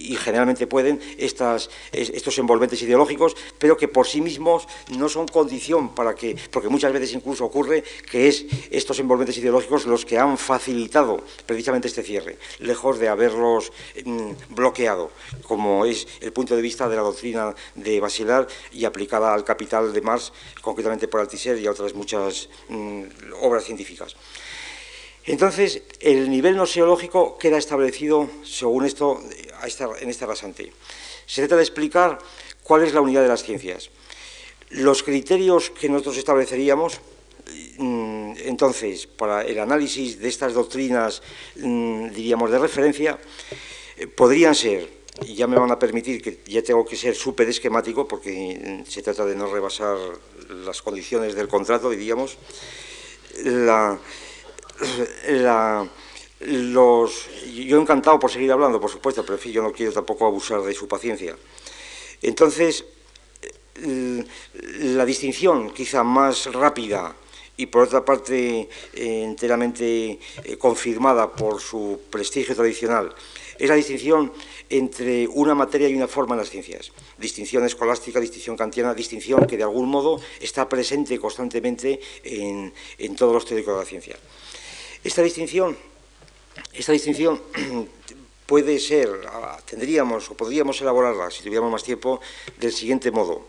[0.10, 5.94] y generalmente pueden estas, estos envolventes ideológicos, pero que por sí mismos no son condición
[5.94, 10.38] para que, porque muchas veces incluso ocurre que es estos envolventes ideológicos los que han
[10.38, 13.72] facilitado precisamente este cierre, lejos de haberlos
[14.04, 15.12] mm, bloqueado,
[15.44, 19.94] como es el punto de vista de la doctrina de Basilar y aplicada al capital
[19.94, 20.32] de Marx,
[20.62, 23.04] concretamente por Althusser y a otras muchas mm,
[23.42, 24.16] obras científicas.
[25.26, 29.22] Entonces, el nivel noseológico queda establecido, según esto,
[30.00, 30.74] en este rasante.
[31.26, 32.18] Se trata de explicar
[32.64, 33.90] cuál es la unidad de las ciencias.
[34.70, 37.00] Los criterios que nosotros estableceríamos
[37.78, 41.22] mm, entonces, para el análisis de estas doctrinas,
[41.58, 43.20] mm, diríamos, de referencia,
[43.98, 44.90] eh, podrían ser,
[45.26, 49.02] y ya me van a permitir que ya tengo que ser súper esquemático, porque se
[49.02, 49.98] trata de no rebasar
[50.66, 52.38] las condiciones del contrato, diríamos,
[53.44, 54.00] la,
[56.42, 60.26] los, yo encantado por seguir hablando, por supuesto, pero en fin, yo no quiero tampoco
[60.26, 61.36] abusar de su paciencia.
[62.22, 62.86] Entonces,
[63.84, 67.16] la distinción quizá más rápida
[67.58, 73.14] y por otra parte eh, enteramente eh, confirmada por su prestigio tradicional,
[73.60, 74.34] es la distinción
[74.70, 76.92] entre una materia y una forma en las ciencias.
[77.18, 83.34] Distinción escolástica, distinción kantiana, distinción que de algún modo está presente constantemente en, en todos
[83.34, 84.16] los teóricos de la ciencia.
[85.04, 85.76] Esta distinción,
[86.74, 87.42] esta distinción
[88.46, 92.22] puede ser, ah, tendríamos o podríamos elaborarla, si tuviéramos más tiempo,
[92.60, 93.42] del siguiente modo.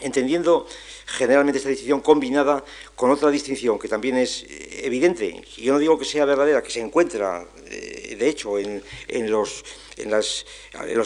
[0.00, 0.66] Entendiendo
[1.06, 2.64] generalmente esta distinción combinada
[2.96, 6.60] con otra distinción que también es eh, evidente, y yo no digo que sea verdadera,
[6.60, 8.82] que se encuentra, eh, de hecho, en,
[9.30, 9.64] los,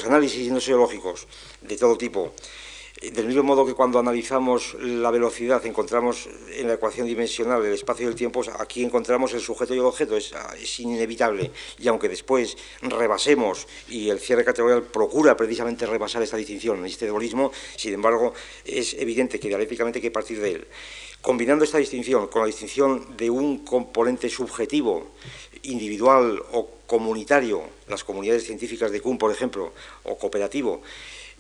[0.07, 1.27] análisis noseológicos
[1.61, 2.33] de todo tipo,
[3.01, 8.07] del mismo modo que cuando analizamos la velocidad encontramos en la ecuación dimensional el espacio
[8.07, 10.33] y el tiempo, aquí encontramos el sujeto y el objeto, es,
[10.81, 11.51] inevitable.
[11.79, 17.53] Y aunque después rebasemos, y el cierre categorial procura precisamente rebasar esta distinción, este dualismo,
[17.77, 18.35] sin embargo,
[18.65, 20.67] es evidente que dialécticamente hay que partir de él.
[21.21, 25.09] Combinando esta distinción con la distinción de un componente subjetivo,
[25.63, 29.73] individual o comunitario, las comunidades científicas de Kuhn, por ejemplo,
[30.05, 30.83] o cooperativo,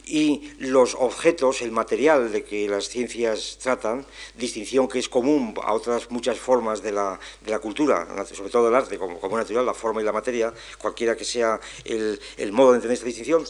[0.08, 4.06] y los objetos, el material de que las ciencias tratan,
[4.36, 8.64] distinción que es común a otras muchas formas de la, de la cultura, sobre todo
[8.64, 12.52] del arte, como, como, natural, la forma y la materia, cualquiera que sea el, el
[12.52, 13.44] modo de entender esta distinción.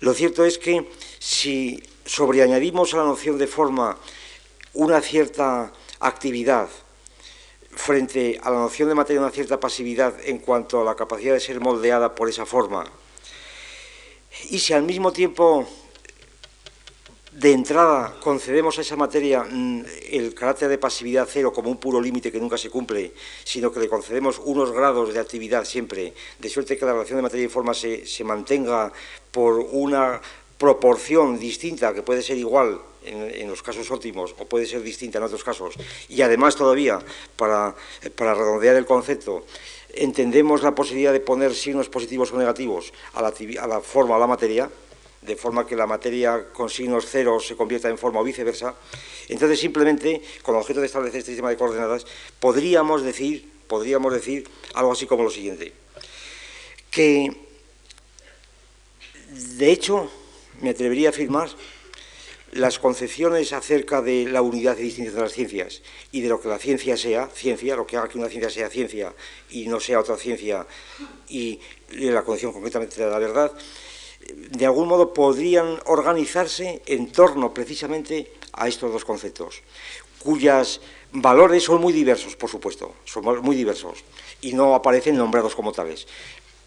[0.00, 0.88] Lo cierto es que
[1.18, 3.98] si sobreañadimos a la noción de forma
[4.72, 6.68] una cierta actividad
[7.70, 11.40] frente a la noción de materia una cierta pasividad en cuanto a la capacidad de
[11.40, 12.84] ser moldeada por esa forma,
[14.50, 15.68] y si al mismo tiempo
[17.32, 21.98] de entrada concedemos a esa materia mm, el carácter de pasividad cero como un puro
[22.00, 26.48] límite que nunca se cumple, sino que le concedemos unos grados de actividad siempre, de
[26.50, 28.92] suerte que la relación de materia y forma se, mantenga
[29.30, 30.20] por una
[30.58, 35.24] proporción distinta, que puede ser igual en, los casos óptimos o puede ser distinta en
[35.24, 35.74] otros casos,
[36.08, 37.00] y además todavía,
[37.36, 37.74] para,
[38.14, 39.46] redondear el concepto,
[39.94, 44.20] entendemos la posibilidad de poner signos positivos o negativos a la, a la forma o
[44.20, 44.70] la materia,
[45.22, 48.74] de forma que la materia con signos cero se convierta en forma o viceversa,
[49.28, 52.04] entonces simplemente, con el objeto de establecer este sistema de coordenadas,
[52.40, 55.72] podríamos decir, podríamos decir algo así como lo siguiente,
[56.90, 57.34] que
[59.30, 60.10] de hecho
[60.60, 61.48] me atrevería a afirmar
[62.52, 66.48] las concepciones acerca de la unidad y distinción de las ciencias y de lo que
[66.48, 69.14] la ciencia sea, ciencia, lo que haga que una ciencia sea ciencia
[69.48, 70.66] y no sea otra ciencia,
[71.28, 71.60] y
[71.92, 73.52] la condición concretamente de la verdad,
[74.50, 79.62] de algún modo podrían organizarse en torno precisamente a estos dos conceptos,
[80.18, 80.80] cuyas
[81.12, 84.04] valores son muy diversos, por supuesto, son muy diversos,
[84.40, 86.06] y no aparecen nombrados como tales.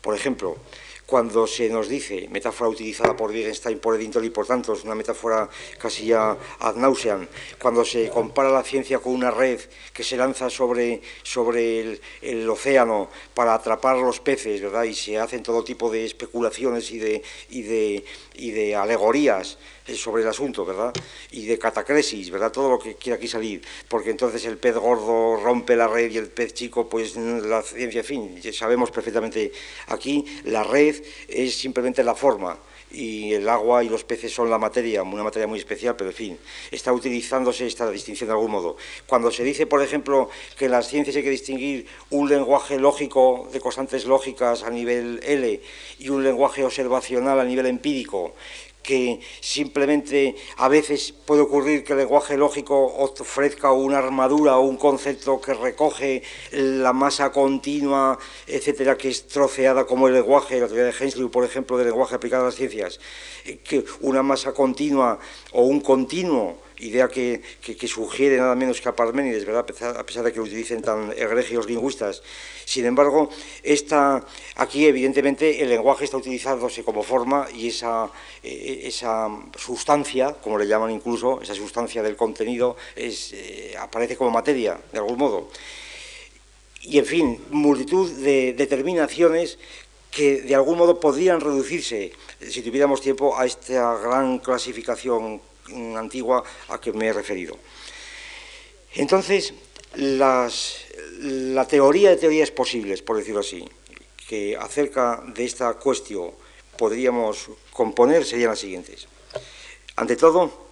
[0.01, 0.57] Por ejemplo,
[1.05, 4.95] cuando se nos dice, metáfora utilizada por Wittgenstein, por Edinton y por tanto, es una
[4.95, 5.47] metáfora
[5.77, 7.27] casi ya ad nauseam,
[7.59, 9.59] cuando se compara la ciencia con una red
[9.93, 14.83] que se lanza sobre, sobre el, océano para atrapar los peces, ¿verdad?
[14.83, 19.57] Y se hacen todo tipo de especulaciones y de, y de, y de alegorías
[19.93, 20.93] sobre el asunto, ¿verdad?
[21.31, 22.51] Y de catacresis, ¿verdad?
[22.51, 26.17] Todo lo que quiera aquí salir, porque entonces el pez gordo rompe la red y
[26.17, 29.51] el pez chico, pues la ciencia, en fin, sabemos perfectamente
[29.87, 30.95] aquí, la red
[31.27, 32.57] es simplemente la forma,
[32.91, 36.15] y el agua y los peces son la materia, una materia muy especial, pero en
[36.15, 36.39] fin,
[36.71, 38.77] está utilizándose esta distinción de algún modo.
[39.05, 43.49] Cuando se dice, por ejemplo, que en las ciencias hay que distinguir un lenguaje lógico
[43.51, 45.61] de constantes lógicas a nivel L
[45.99, 48.33] y un lenguaje observacional a nivel empírico,
[48.85, 54.77] que simplemente a veces puede ocurrir que el lenguaje lógico ofrezca una armadura o un
[54.77, 58.17] concepto que recoge la masa continua,
[58.47, 62.15] etcétera, que es troceada como el lenguaje, la teoría de Hensley, por ejemplo, del lenguaje
[62.15, 62.99] aplicado a las ciencias,
[63.63, 65.19] que una masa continua
[65.51, 67.41] o un continuo idea que,
[67.87, 69.65] sugiere nada menos que a Parménides, ¿verdad?
[69.97, 72.21] A pesar, de que lo utilicen tan egregios lingüistas.
[72.65, 73.29] Sin embargo,
[73.63, 74.25] esta,
[74.55, 78.09] aquí evidentemente el lenguaje está utilizándose como forma y esa,
[78.43, 84.79] eh, esa sustancia, como le llaman incluso, esa sustancia del contenido, eh, aparece como materia,
[84.91, 85.49] de algún modo.
[86.81, 89.57] Y en fin, multitud de determinaciones
[90.11, 95.41] que de algún modo podrían reducirse, si tuviéramos tiempo, a esta gran clasificación
[95.95, 97.57] antigua a que me he referido.
[98.93, 99.53] Entonces,
[99.95, 100.49] la
[101.67, 103.67] teoría de teorías posibles, por decirlo así,
[104.27, 106.31] que acerca de esta cuestión
[106.77, 109.07] podríamos componer serían las siguientes.
[109.95, 110.67] Ante todo,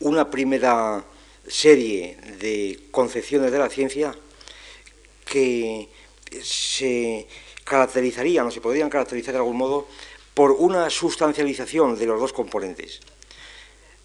[0.00, 1.04] una primera
[1.46, 4.14] serie de concepciones de la ciencia
[5.24, 5.88] que
[6.42, 7.26] se
[7.64, 9.86] caracterizarían o se podrían caracterizar de algún modo
[10.34, 13.00] por una sustancialización de los dos componentes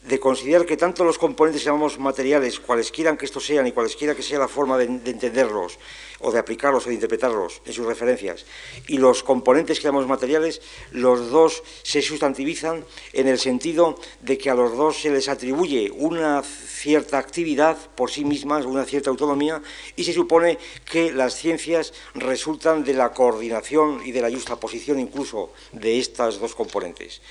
[0.09, 4.23] de considerar que tanto los componentes llamamos materiales, cualesquiera que estos sean y cualesquiera que
[4.23, 5.77] sea la forma de, entenderlos
[6.21, 8.47] o de aplicarlos o de interpretarlos en sus referencias,
[8.87, 12.83] y los componentes que llamamos materiales, los dos se sustantivizan
[13.13, 18.09] en el sentido de que a los dos se les atribuye una cierta actividad por
[18.09, 19.61] sí mismas, una cierta autonomía,
[19.95, 20.57] y se supone
[20.89, 26.39] que las ciencias resultan de la coordinación y de la justa posición incluso de estas
[26.39, 27.21] dos componentes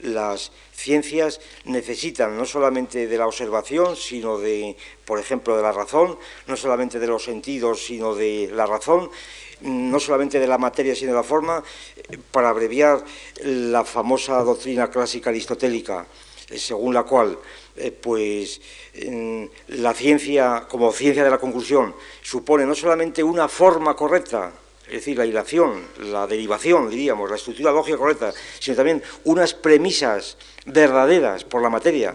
[0.00, 6.18] las ciencias necesitan no solamente de la observación, sino de, por ejemplo, de la razón,
[6.46, 9.10] no solamente de los sentidos, sino de la razón,
[9.62, 11.62] no solamente de la materia, sino de la forma,
[12.30, 13.02] para abreviar
[13.42, 16.06] la famosa doctrina clásica aristotélica,
[16.50, 17.38] eh, según la cual
[17.76, 18.60] eh, pues
[19.68, 24.52] la ciencia como ciencia de la conclusión supone no solamente una forma correcta
[24.86, 30.36] es decir, la hilación, la derivación, diríamos, la estructura lógica correcta, sino también unas premisas
[30.64, 32.14] verdaderas por la materia,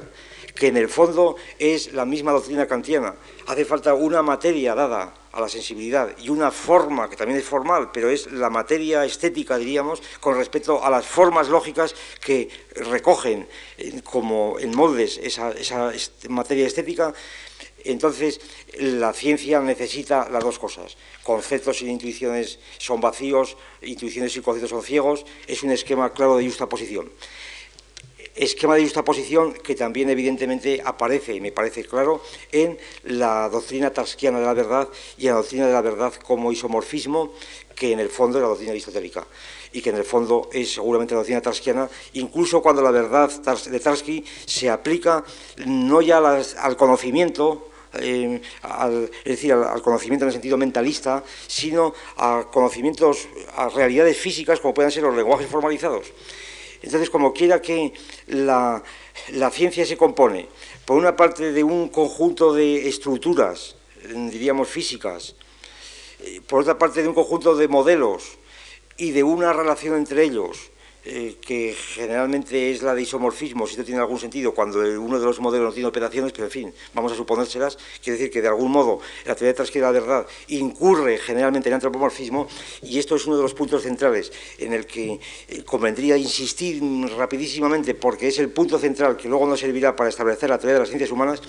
[0.55, 3.15] que en el fondo es la misma doctrina kantiana.
[3.47, 7.89] Hace falta una materia dada a la sensibilidad y una forma, que también es formal,
[7.91, 13.47] pero es la materia estética, diríamos, con respecto a las formas lógicas que recogen
[14.03, 15.91] como en moldes esa, esa
[16.27, 17.13] materia estética,
[17.85, 18.41] entonces,
[18.79, 20.97] la ciencia necesita las dos cosas.
[21.23, 25.25] Conceptos y intuiciones son vacíos, intuiciones y conceptos son ciegos.
[25.47, 27.11] Es un esquema claro de justaposición.
[28.35, 34.39] Esquema de justaposición que también evidentemente aparece, y me parece claro, en la doctrina tarsquiana
[34.39, 37.33] de la verdad y en la doctrina de la verdad como isomorfismo,
[37.75, 39.27] que en el fondo es la doctrina aristotélica
[39.73, 43.79] y que en el fondo es seguramente la doctrina tarsquiana, incluso cuando la verdad de
[43.79, 45.23] Tarski se aplica
[45.65, 51.93] no ya al conocimiento, eh, al, es decir, al, conocimiento en el sentido mentalista, sino
[52.17, 56.11] a conocimientos, a realidades físicas como puedan ser los lenguajes formalizados.
[56.81, 57.93] Entonces, como quiera que
[58.27, 58.81] la,
[59.51, 60.47] ciencia se compone,
[60.85, 65.35] por una parte de un conjunto de estructuras, diríamos físicas,
[66.21, 68.37] eh, por otra parte de un conjunto de modelos
[68.97, 70.70] y de una relación entre ellos,
[71.03, 75.25] eh, que generalmente es la de isomorfismo, si no tiene algún sentido, cuando uno de
[75.25, 78.47] los modelos no tiene operaciones, pero en fin, vamos a suponérselas, quiere decir que de
[78.47, 82.47] algún modo la teoría de la verdad incurre generalmente en antropomorfismo,
[82.83, 86.81] y esto es uno de los puntos centrales en el que eh, convendría insistir
[87.17, 90.79] rapidísimamente, porque es el punto central que luego nos servirá para establecer la teoría de
[90.81, 91.41] las ciencias humanas,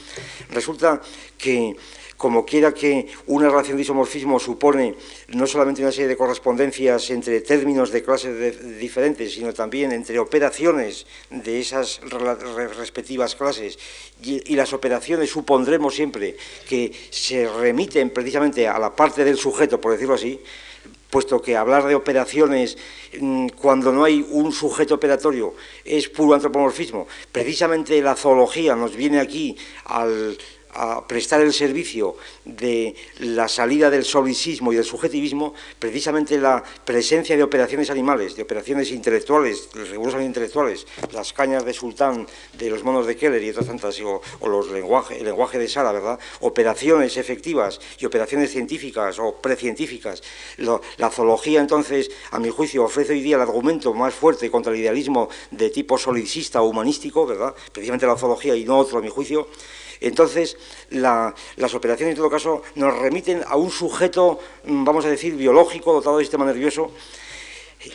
[0.50, 1.02] resulta
[1.36, 1.76] que
[2.22, 4.94] como quiera que una relación de isomorfismo supone
[5.34, 11.04] no solamente una serie de correspondencias entre términos de clases diferentes, sino también entre operaciones
[11.30, 12.00] de esas
[12.78, 13.76] respectivas clases,
[14.22, 16.36] y, las operaciones supondremos siempre
[16.68, 20.38] que se remiten precisamente a la parte del sujeto, por decirlo así,
[21.10, 22.78] puesto que hablar de operaciones
[23.18, 25.54] mm, cuando no hay un sujeto operatorio
[25.84, 27.08] es puro antropomorfismo.
[27.32, 29.56] Precisamente la zoología nos viene aquí
[29.86, 30.38] al,
[30.74, 37.36] a prestar el servicio de la salida del solicismo y del subjetivismo, precisamente la presencia
[37.36, 42.26] de operaciones animales, de operaciones intelectuales, rigurosamente intelectuales, las cañas de sultán
[42.58, 45.92] de los monos de Keller y otras tantas, o, los lenguaje, el lenguaje de Sara,
[45.92, 46.18] ¿verdad?
[46.40, 50.22] Operaciones efectivas y operaciones científicas o precientíficas.
[50.56, 54.78] la zoología, entonces, a mi juicio, ofrece hoy día el argumento más fuerte contra el
[54.78, 57.54] idealismo de tipo solicista o humanístico, ¿verdad?
[57.72, 59.48] Precisamente la zoología y no otro, a mi juicio.
[60.02, 60.56] Entonces,
[60.90, 65.92] las operaciones en todo caso nos remiten a un sujeto, mm, vamos a decir, biológico,
[65.92, 66.90] dotado de sistema nervioso,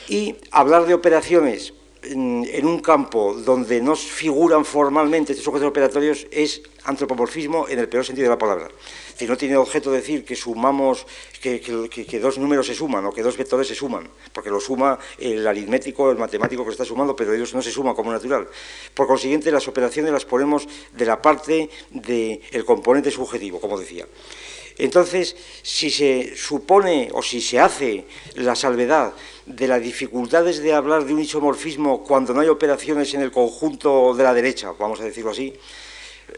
[0.08, 1.74] y hablar de operaciones
[2.12, 8.06] en un campo donde no figuran formalmente estos sujetos operatorios es antropomorfismo en el peor
[8.06, 8.70] sentido de la palabra.
[9.18, 11.06] Si no tiene objeto decir que sumamos,
[11.42, 15.46] que, dos números se suman o que dos vectores se suman, porque lo suma el
[15.46, 18.48] aritmético, el matemático que está sumando, pero ellos no se suman como natural.
[18.94, 24.06] Por consiguiente, las operaciones las ponemos de la parte del componente subjetivo, como decía.
[24.78, 28.06] Entonces, si se supone o si se hace
[28.36, 29.14] la salvedad
[29.46, 34.14] de las dificultades de hablar de un isomorfismo cuando no hay operaciones en el conjunto
[34.14, 35.54] de la derecha, vamos a decirlo así,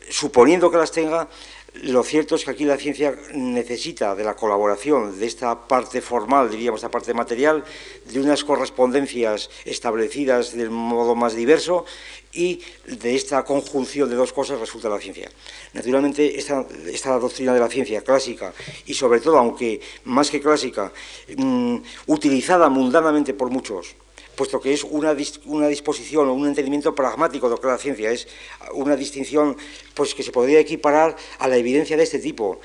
[0.10, 1.28] suponiendo que las tenga,
[1.74, 6.50] Lo cierto es que aquí la ciencia necesita de la colaboración de esta parte formal,
[6.50, 7.64] diríamos, esta parte material,
[8.12, 11.86] de unas correspondencias establecidas del modo más diverso
[12.34, 15.30] y de esta conjunción de dos cosas resulta la ciencia.
[15.74, 18.52] Naturalmente, esta, doctrina de la ciencia clásica
[18.88, 20.92] y sobre todo, aunque más que clásica,
[21.38, 23.96] mm, utilizada mundanamente por muchos,
[24.40, 25.14] puesto que es una,
[25.48, 28.26] una disposición o un entendimiento pragmático de lo que es la ciencia, es
[28.72, 29.58] una distinción
[29.94, 32.62] pues, que se podría equiparar a la evidencia de este tipo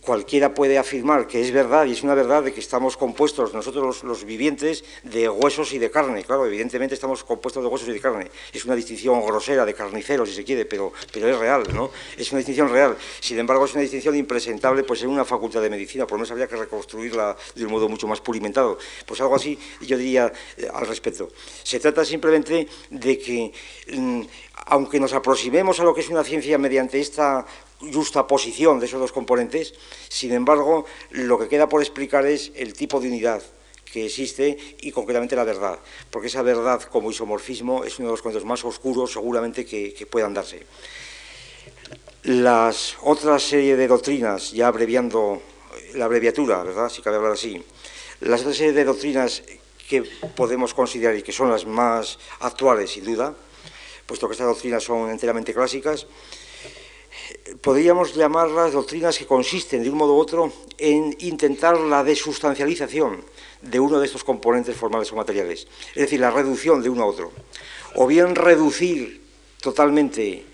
[0.00, 4.02] cualquiera puede afirmar que es verdad, y es una verdad, de que estamos compuestos, nosotros
[4.02, 6.24] los, vivientes, de huesos y de carne.
[6.24, 8.30] Claro, evidentemente estamos compuestos de huesos y de carne.
[8.52, 11.90] Es una distinción grosera de carnicero, si se quiere, pero, pero es real, ¿no?
[12.16, 12.96] Es una distinción real.
[13.20, 16.30] Sin embargo, es una distinción impresentable pues, en una facultad de medicina, por lo menos
[16.30, 18.78] habría que reconstruirla de un modo mucho más pulimentado.
[19.06, 21.28] Pues algo así yo diría eh, al respecto.
[21.62, 23.52] Se trata simplemente de que...
[23.92, 24.22] Mm,
[24.66, 27.44] aunque nos aproximemos a lo que es una ciencia mediante esta
[27.92, 29.74] justa posición de esos dos componentes,
[30.08, 33.42] sin embargo, lo que queda por explicar es el tipo de unidad
[33.94, 35.78] que existe y concretamente la verdad,
[36.10, 40.34] porque esa verdad como isomorfismo es uno de los conceptos más oscuros seguramente que, puedan
[40.34, 40.66] darse.
[42.24, 45.40] Las otras serie de doctrinas, ya abreviando
[45.94, 46.88] la abreviatura, ¿verdad?
[46.88, 47.62] Si cabe hablar así,
[48.20, 49.42] las otras serie de doctrinas
[49.88, 50.02] que
[50.34, 53.34] podemos considerar y que son las más actuales, sin duda,
[54.06, 56.06] puesto que estas doctrinas son enteramente clásicas,
[57.60, 63.24] podríamos llamarlas doctrinas que consisten de un modo u otro en intentar la desustancialización
[63.62, 67.06] de uno de estos componentes formales o materiales, es decir, la reducción de uno a
[67.06, 67.32] otro,
[67.94, 69.22] o bien reducir
[69.60, 70.44] totalmente,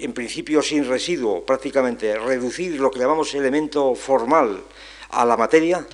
[0.00, 4.62] en principio sin residuo prácticamente, reducir lo que llamamos elemento formal
[5.10, 5.86] a la materia,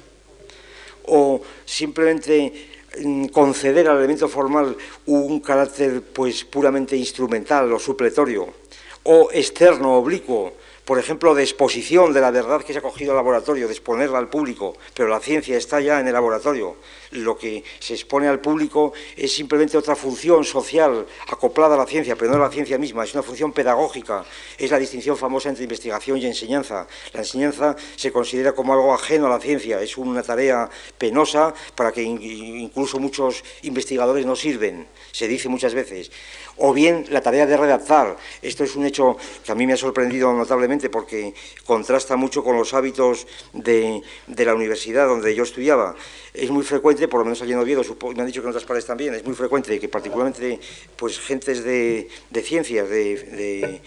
[1.08, 2.68] o simplemente
[3.02, 4.76] mm, conceder al elemento formal
[5.06, 8.67] un carácter pues puramente instrumental o supletorio
[9.10, 10.52] o externo, oblicuo,
[10.84, 14.18] por ejemplo, de exposición de la verdad que se ha cogido al laboratorio, de exponerla
[14.18, 16.76] al público, pero la ciencia está ya en el laboratorio.
[17.12, 22.16] Lo que se expone al público es simplemente otra función social acoplada a la ciencia,
[22.16, 24.24] pero no a la ciencia misma, es una función pedagógica,
[24.58, 26.86] es la distinción famosa entre investigación y enseñanza.
[27.14, 31.92] La enseñanza se considera como algo ajeno a la ciencia, es una tarea penosa para
[31.92, 36.10] que incluso muchos investigadores no sirven, se dice muchas veces
[36.58, 38.16] o bien la tarea de redactar.
[38.42, 41.34] Esto es un hecho que a mí me ha sorprendido notablemente porque
[41.64, 45.94] contrasta mucho con los hábitos de, la universidad donde yo estudiaba.
[46.34, 47.82] Es muy frecuente, por lo menos allí en Oviedo,
[48.14, 50.60] me han dicho que en otras partes también, es muy frecuente que particularmente
[50.96, 52.08] pues, gentes de,
[52.42, 53.80] ciencias, de,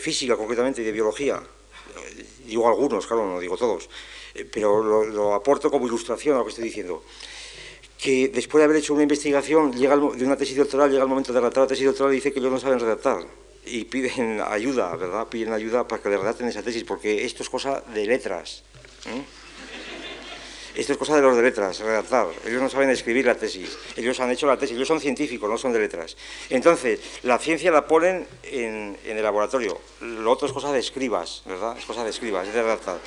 [0.00, 1.40] física concretamente y de biología,
[2.46, 3.88] digo algunos, claro, no digo todos,
[4.34, 7.02] eh, pero lo aporto como ilustración a lo que estoy diciendo
[7.98, 11.32] que después de haber hecho una investigación llega de una tesis doctoral, llega el momento
[11.32, 13.26] de redactar la tesis doctoral y dice que ellos no saben redactar.
[13.66, 15.26] Y piden ayuda, ¿verdad?
[15.26, 18.62] Piden ayuda para que le redacten esa tesis, porque esto es cosa de letras.
[19.06, 19.22] ¿eh?
[20.78, 22.28] Esto es cosa de los de letras, redactar.
[22.46, 23.76] Ellos no saben escribir la tesis.
[23.96, 24.76] Ellos han hecho la tesis.
[24.76, 26.16] Ellos son científicos, no son de letras.
[26.50, 29.76] Entonces, la ciencia la ponen en, en el laboratorio.
[30.00, 31.76] Lo otro es cosa de escribas, ¿verdad?
[31.76, 33.00] Es cosa de escribas, es de redactar.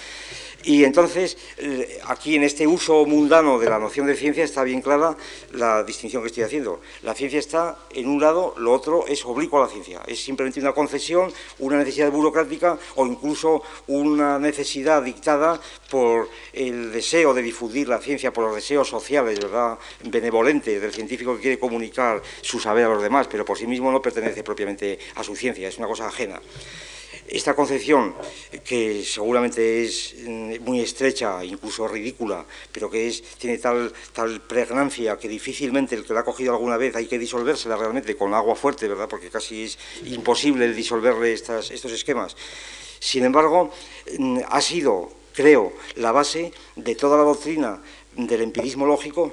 [0.64, 4.82] Y entonces, eh, aquí en este uso mundano de la noción de ciencia está bien
[4.82, 5.18] clara
[5.54, 6.82] la distinción que estoy haciendo.
[7.02, 10.02] La ciencia está en un lado, lo otro es oblicuo a la ciencia.
[10.06, 15.60] Es simplemente una concesión, una necesidad burocrática o incluso una necesidad dictada
[15.90, 21.36] por el deseo de difundir la ciencia, por los deseos sociales, ¿verdad?, benevolentes del científico
[21.36, 25.00] que quiere comunicar su saber a los demás, pero por sí mismo no pertenece propiamente
[25.16, 26.40] a su ciencia, es una cosa ajena.
[27.32, 28.14] Esta concepción,
[28.66, 35.18] que seguramente es mm, muy estrecha, incluso ridícula, pero que es, tiene tal, tal pregnancia
[35.18, 38.58] que difícilmente el que la ha cogido alguna vez hay que disolvérsela realmente con agua
[38.58, 39.08] fuerte, ¿verdad?
[39.08, 42.36] Porque casi es imposible disolverle estos esquemas.
[43.00, 43.72] Sin embargo,
[44.20, 47.82] mm, ha sido, creo, la base de toda la doctrina
[48.14, 49.32] del empirismo lógico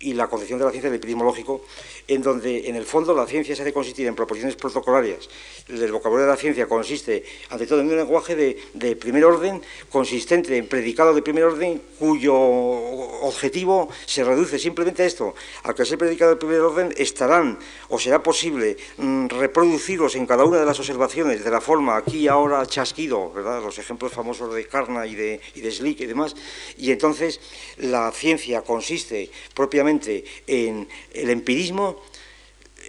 [0.00, 1.62] y la concepción de la ciencia del empirismo lógico
[2.06, 5.28] en donde en el fondo la ciencia se hace consistir en proposiciones protocolarias.
[5.68, 10.56] El vocabulario de la ciencia consiste, ante todo, en un lenguaje de, primer orden, consistente
[10.56, 15.34] en predicado de primer orden, cuyo objetivo se reduce simplemente a esto.
[15.62, 20.44] Al que sea predicado de primer orden, estarán o será posible mm, reproducirlos en cada
[20.44, 23.62] una de las observaciones de la forma aquí, ahora, chasquido, ¿verdad?
[23.62, 26.34] los ejemplos famosos de Carna y de, y de Slick y demás.
[26.76, 27.40] Y entonces
[27.78, 31.93] la ciencia consiste propiamente en el empirismo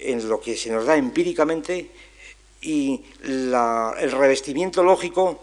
[0.01, 1.89] en lo que se nos da empíricamente
[2.61, 5.41] y el revestimiento lógico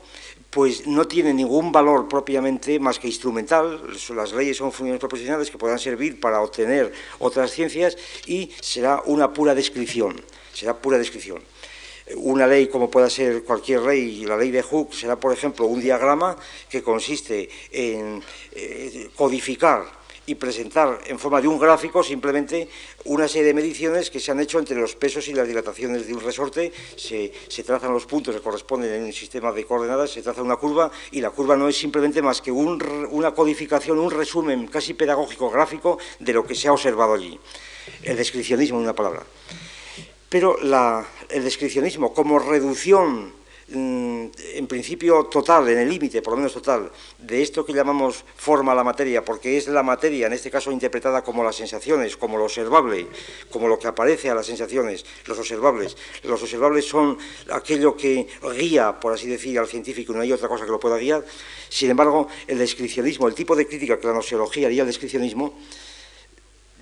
[0.52, 3.80] pues no tiene ningún valor propiamente más que instrumental,
[4.14, 7.96] las leyes son funciones proporcionales que puedan servir para obtener otras ciencias
[8.26, 10.20] y será una pura descripción,
[10.52, 11.40] será pura descripción.
[12.16, 15.80] una ley como pueda ser cualquier ley, la ley de Hooke será, por ejemplo, un
[15.80, 16.36] diagrama
[16.68, 18.22] que consiste en
[18.52, 22.68] eh, codificar y presentar en forma de un gráfico simplemente
[23.04, 26.14] una serie de mediciones que se han hecho entre los pesos y las dilataciones de
[26.14, 27.32] un resorte, se,
[27.64, 31.20] trazan los puntos que corresponden en un sistema de coordenadas, se traza una curva y
[31.20, 36.32] la curva no es simplemente más que una codificación, un resumen casi pedagógico gráfico de
[36.32, 37.38] lo que se ha observado allí.
[38.02, 39.24] El descripcionismo, en una palabra.
[40.28, 43.41] Pero el descripcionismo como reducción
[43.74, 48.72] en principio total, en el límite, por lo menos total, de esto que llamamos forma
[48.72, 52.36] a la materia, porque es la materia, en este caso interpretada como las sensaciones, como
[52.36, 53.06] lo observable,
[53.50, 55.96] como lo que aparece a las sensaciones, los observables.
[56.24, 57.18] Los observables son
[57.50, 60.98] aquello que guía, por así decir, al científico, no hay otra cosa que lo pueda
[60.98, 61.24] guiar.
[61.68, 65.58] Sin embargo, el descripcionismo, el tipo de crítica que la nociología haría al descripcionismo,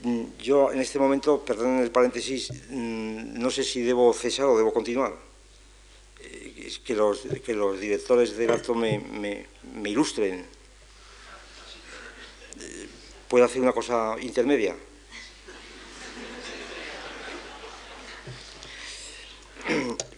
[0.02, 4.56] mm, yo en este momento, perdón el paréntesis, mm, no sé si debo cesar o
[4.56, 5.29] debo continuar
[6.78, 9.46] que los, que los directores del acto me,
[9.84, 10.46] ilustren.
[13.28, 14.76] ¿Puedo hacer una cosa intermedia?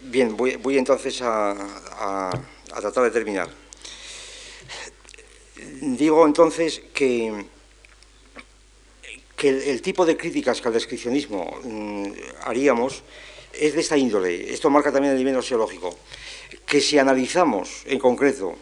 [0.01, 2.29] Bien, voy, entonces a,
[2.67, 3.49] tratar de terminar.
[5.81, 7.45] Digo entonces que,
[9.35, 12.11] que el, tipo de críticas que al descripcionismo mm,
[12.43, 13.03] haríamos
[13.53, 14.53] es de esta índole.
[14.53, 15.97] Esto marca también el nivel sociológico
[16.65, 18.55] que si analizamos en concreto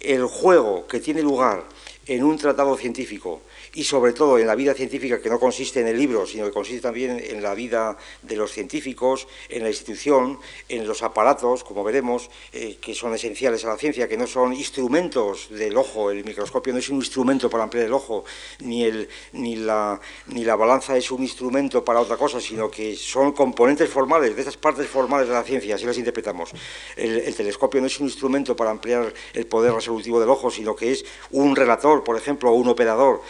[0.00, 1.64] el juego que tiene lugar
[2.06, 3.42] en un tratado científico
[3.74, 6.52] y sobre todo en la vida científica que no consiste en el libro, sino que
[6.52, 11.82] consiste también en la vida de los científicos, en la institución, en los aparatos, como
[11.82, 16.24] veremos, eh, que son esenciales a la ciencia, que no son instrumentos del ojo, el
[16.24, 18.24] microscopio no es un instrumento para ampliar el ojo,
[18.60, 22.94] ni, el, ni, la, ni la balanza es un instrumento para otra cosa, sino que
[22.94, 26.50] son componentes formales, de esas partes formales de la ciencia, así las interpretamos.
[26.96, 30.76] El, el telescopio no es un instrumento para ampliar el poder resolutivo del ojo, sino
[30.76, 33.22] que es un relator, por ejemplo, o un operador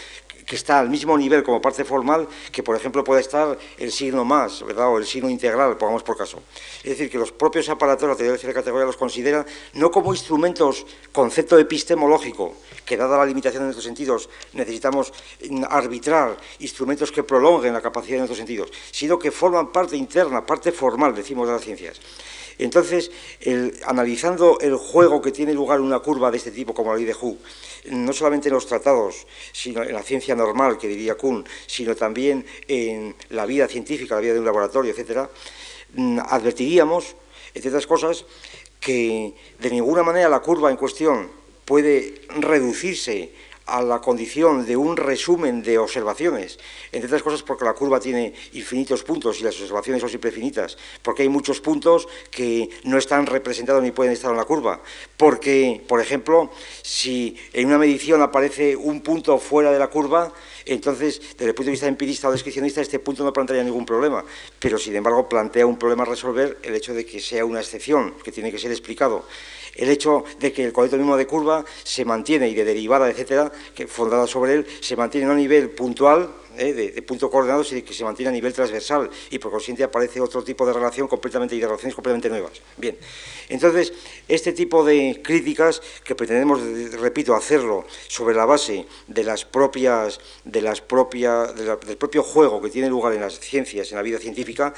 [0.53, 4.23] que está al mismo nivel como parte formal que, por ejemplo, puede estar el signo
[4.23, 4.89] más, ¿verdad?
[4.93, 6.43] o el signo integral, pongamos por caso.
[6.85, 10.13] Es decir, que los propios aparatos, la teoría de la categoría los considera no como
[10.13, 12.53] instrumentos, concepto epistemológico,
[12.85, 15.15] que dada la limitación de nuestros sentidos necesitamos
[15.71, 20.71] arbitrar instrumentos que prolonguen la capacidad de nuestros sentidos, sino que forman parte interna, parte
[20.71, 21.99] formal, decimos, de las ciencias.
[22.59, 23.11] Entonces,
[23.85, 27.15] analizando el juego que tiene lugar una curva de este tipo, como la ley de
[27.15, 27.41] Hooke,
[27.91, 32.45] no solamente en los tratados, sino en la ciencia normal, que diría Kuhn, sino también
[32.69, 35.29] en la vida científica, la vida de un laboratorio, etcétera,
[35.95, 37.17] mm, advertiríamos,
[37.55, 38.25] entre otras cosas,
[38.81, 41.31] que de ninguna manera la curva en cuestión
[41.65, 43.33] puede reducirse
[43.73, 46.59] a la condición de un resumen de observaciones,
[46.93, 50.77] entre otras cosas porque la curva tiene infinitos puntos y las observaciones son siempre finitas,
[51.01, 54.83] porque hay muchos puntos que no están representados ni pueden estar en la curva,
[55.17, 56.51] porque, por ejemplo,
[56.83, 60.35] si en una medición aparece un punto fuera de la curva,
[60.67, 64.23] entonces, desde el punto de vista empirista o descripcionista, este punto no plantearía ningún problema,
[64.59, 68.17] pero sin embargo plantea un problema a resolver el hecho de que sea una excepción,
[68.23, 69.25] que tiene que ser explicado
[69.75, 73.51] el hecho de que el coleto mismo de curva se mantiene y de derivada, etcétera,
[73.75, 78.05] que fundada sobre él, se mantiene a nivel puntual, eh, de, punto coordenado, que se
[78.05, 81.67] mantiene a nivel transversal y por consiguiente aparece otro tipo de relación completamente y de
[81.67, 82.61] relaciones completamente nuevas.
[82.77, 82.99] Bien,
[83.49, 83.95] entonces
[84.29, 86.61] este tipo de críticas que pretendemos,
[87.01, 92.69] repito, hacerlo sobre la base de las propias, de las propias, del propio juego que
[92.69, 94.75] tiene lugar en las ciencias, en la vida científica,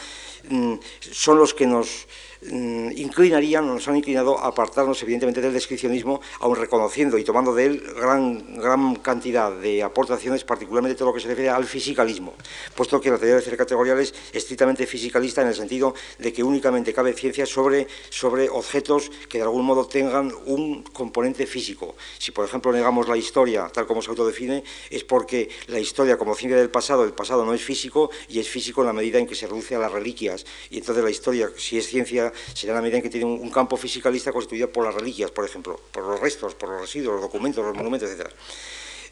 [0.49, 2.07] mm, son los que nos
[2.51, 7.83] inclinarían, nos han inclinado a apartarnos evidentemente del descripcionismo, aun reconociendo y tomando de él
[7.97, 12.35] gran, gran cantidad de aportaciones, particularmente todo lo que se refiere al fisicalismo,
[12.75, 16.43] puesto que la teoría de ciencias categoriales es estrictamente fisicalista en el sentido de que
[16.43, 21.97] únicamente cabe ciencia sobre, sobre objetos que de algún modo tengan un componente físico.
[22.19, 26.35] Si, por ejemplo, negamos la historia, tal como se autodefine, es porque la historia como
[26.35, 29.27] ciencia del pasado, el pasado no es físico y es físico en la medida en
[29.27, 30.45] que se reduce a las reliquias.
[30.69, 33.77] Y entonces la historia, si es ciencia será la medida en que tiene un, campo
[33.77, 37.65] fisicalista constituido por las reliquias, por ejemplo, por los restos, por los residuos, los documentos,
[37.65, 38.29] los monumentos, etc.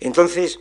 [0.01, 0.59] Entonces,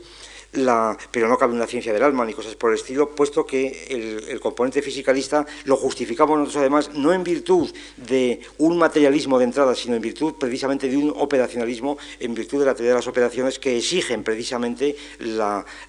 [1.11, 4.39] pero no cabe una ciencia del alma ni cosas por el estilo, puesto que el,
[4.39, 9.95] componente fisicalista lo justificamos nosotros además no en virtud de un materialismo de entrada, sino
[9.95, 13.77] en virtud precisamente de un operacionalismo, en virtud de la teoría de las operaciones que
[13.77, 14.95] exigen precisamente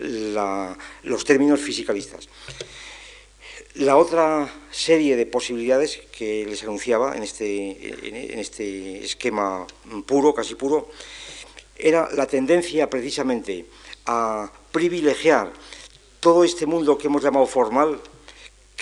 [0.01, 2.29] los términos fisicalistas.
[3.77, 9.67] La otra serie de posibilidades que les anunciaba en este, en este esquema
[10.05, 10.91] puro, casi puro,
[11.79, 13.65] era la tendencia precisamente
[14.05, 15.55] a privilegiar
[16.21, 17.99] todo este mundo que hemos llamado formal,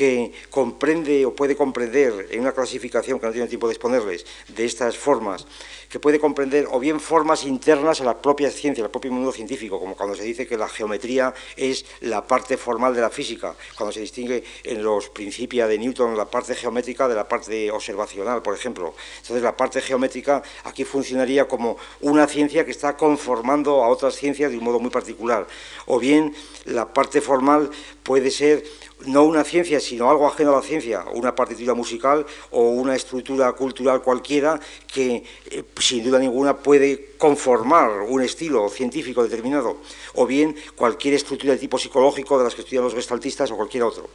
[0.01, 4.65] que comprende o puede comprender en una clasificación que no tiene tiempo de exponerles de
[4.65, 5.45] estas formas,
[5.91, 9.79] que puede comprender o bien formas internas a la propia ciencia, al propio mundo científico,
[9.79, 13.93] como cuando se dice que la geometría es la parte formal de la física, cuando
[13.93, 18.55] se distingue en los principios de Newton la parte geométrica de la parte observacional, por
[18.55, 18.95] ejemplo.
[19.21, 24.51] Entonces la parte geométrica aquí funcionaría como una ciencia que está conformando a otras ciencias
[24.51, 25.47] de un modo muy particular.
[25.85, 27.69] O bien la parte formal
[28.11, 28.65] puede ser
[29.07, 33.53] no una ciencia, sino algo ajeno a la ciencia, una partitura musical o una estructura
[33.53, 34.59] cultural cualquiera
[34.93, 39.77] que, eh, sin duda ninguna, puede conformar un estilo científico determinado,
[40.15, 43.85] o bien cualquier estructura de tipo psicológico de las que estudian los gestaltistas o cualquier
[43.85, 44.11] otro.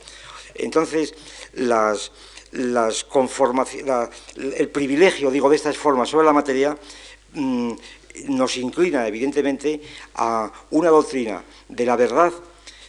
[0.55, 1.15] Entonces,
[1.53, 2.11] las,
[2.51, 6.77] el privilegio, digo, de estas formas sobre la materia
[7.31, 7.71] mm,
[8.27, 9.79] nos inclina, evidentemente,
[10.15, 12.33] a una doctrina de la verdad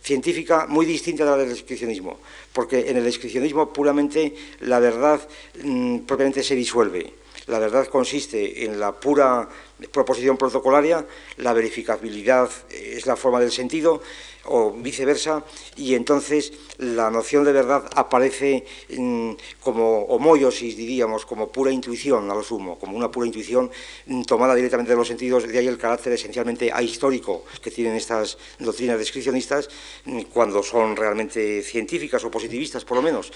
[0.07, 2.21] científica muy distinta de la del descripcionismo,
[2.53, 5.21] porque en el descripcionismo puramente la verdad
[5.65, 7.13] mm, propiamente se disuelve.
[7.49, 9.49] La verdad consiste en la pura
[9.91, 11.05] proposición protocolaria,
[11.39, 14.01] la verificabilidad es la forma del sentido
[14.49, 15.45] o viceversa,
[15.77, 18.65] y entonces la noción de verdad aparece
[18.97, 23.71] mm, como homoiosis, diríamos, como pura intuición a lo sumo, como una pura intuición
[24.07, 28.39] mm, tomada directamente de los sentidos, de ahí el carácter esencialmente ahistórico que tienen estas
[28.59, 29.69] doctrinas descripcionistas
[30.05, 33.33] mm, cuando son realmente científicas o positivistas, por lo menos.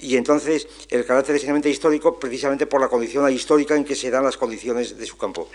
[0.00, 4.24] Y entonces el carácter esencialmente histórico precisamente por la condición ahistórica en que se dan
[4.24, 5.48] las condiciones de su campo.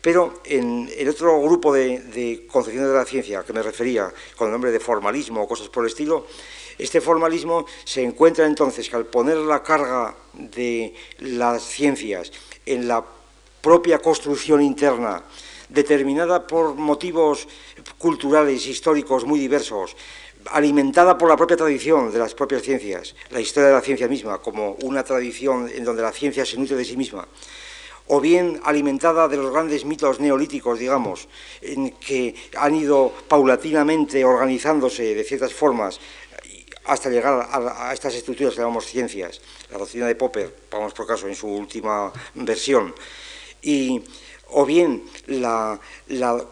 [0.00, 4.52] Pero en el otro grupo de, concepciones de la ciencia que me refería, con el
[4.52, 6.26] nombre de formalismo o cosas por el estilo,
[6.78, 12.30] este formalismo se encuentra entonces que al poner la carga de las ciencias
[12.64, 13.04] en la
[13.60, 15.24] propia construcción interna,
[15.68, 17.48] determinada por motivos
[17.98, 19.96] culturales, históricos muy diversos,
[20.52, 24.38] alimentada por la propia tradición de las propias ciencias, la historia de la ciencia misma,
[24.38, 27.26] como una tradición en donde la ciencia se nutre de sí misma,
[28.08, 31.28] o bien alimentada de los grandes mitos neolíticos, digamos,
[32.00, 36.00] que han ido paulatinamente organizándose de ciertas formas
[36.86, 39.40] hasta llegar a, estas estructuras que llamamos ciencias,
[39.70, 42.94] la doctrina de Popper, vamos por caso, en su última versión,
[43.60, 44.02] y
[44.50, 45.78] o bien la,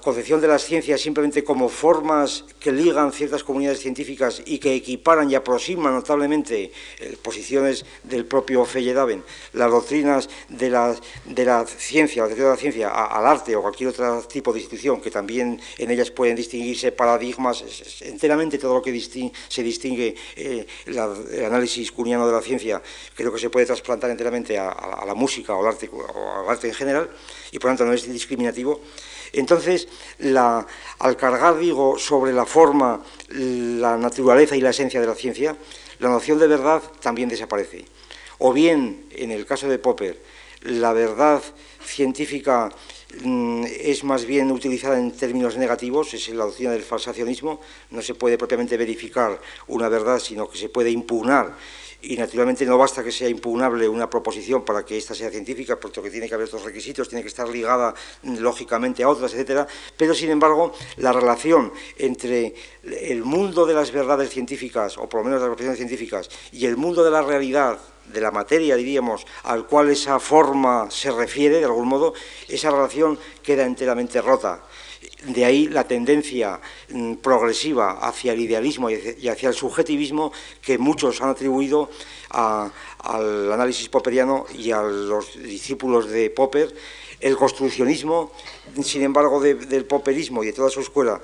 [0.02, 5.30] concepción de las ciencias simplemente como formas que ligan ciertas comunidades científicas y que equiparan
[5.30, 9.22] y aproximan notablemente eh, posiciones del propio Feyerabend,
[9.52, 13.90] las doctrinas de la, de la ciencia, la de la ciencia al arte o cualquier
[13.90, 17.62] otro tipo de institución, que también en ellas pueden distinguirse paradigmas,
[18.00, 18.90] enteramente todo lo que
[19.48, 20.98] se distingue eh, el
[21.44, 22.82] análisis cuniano de la ciencia,
[23.14, 26.66] creo que se puede trasplantar enteramente a, la música o al arte, o al arte
[26.66, 27.10] en general
[27.52, 28.80] y por lo tanto no es discriminativo.
[29.36, 29.86] Entonces,
[30.98, 35.56] al cargar, digo, sobre la forma, la naturaleza y la esencia de la ciencia,
[35.98, 37.84] la noción de verdad también desaparece.
[38.38, 40.20] O bien, en el caso de Popper,
[40.62, 41.42] la verdad
[41.84, 42.70] científica
[43.22, 47.60] mm, es más bien utilizada en términos negativos, es la doctrina del falsacionismo,
[47.90, 51.54] no se puede propiamente verificar una verdad, sino que se puede impugnar
[52.02, 56.02] y naturalmente no basta que sea impugnable una proposición para que ésta sea científica, puesto
[56.02, 59.66] que tiene que haber otros requisitos, tiene que estar ligada mm, lógicamente a otras, etcétera,
[59.96, 62.54] pero sin embargo la relación entre
[62.84, 66.76] el mundo de las verdades científicas, o por lo menos las proposiciones científicas, y el
[66.76, 67.78] mundo de la realidad,
[68.12, 72.14] de la materia, diríamos, al cual esa forma se refiere, de algún modo,
[72.48, 74.62] esa relación queda enteramente rota.
[75.24, 76.60] De ahí la tendencia
[76.90, 81.90] mm, progresiva hacia el idealismo y hacia el subjetivismo que muchos han atribuido
[82.30, 86.74] al análisis popperiano y a los discípulos de Popper.
[87.18, 88.30] El construccionismo,
[88.82, 91.18] sin embargo, del popperismo y de toda su escuela,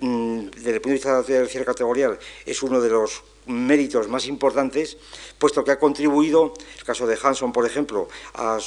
[0.00, 4.08] mm, desde el punto de vista de la ciencia categorial, es uno de los méritos
[4.08, 4.96] más importantes,
[5.38, 8.58] puesto que ha contribuido, el caso de Hanson, por ejemplo, a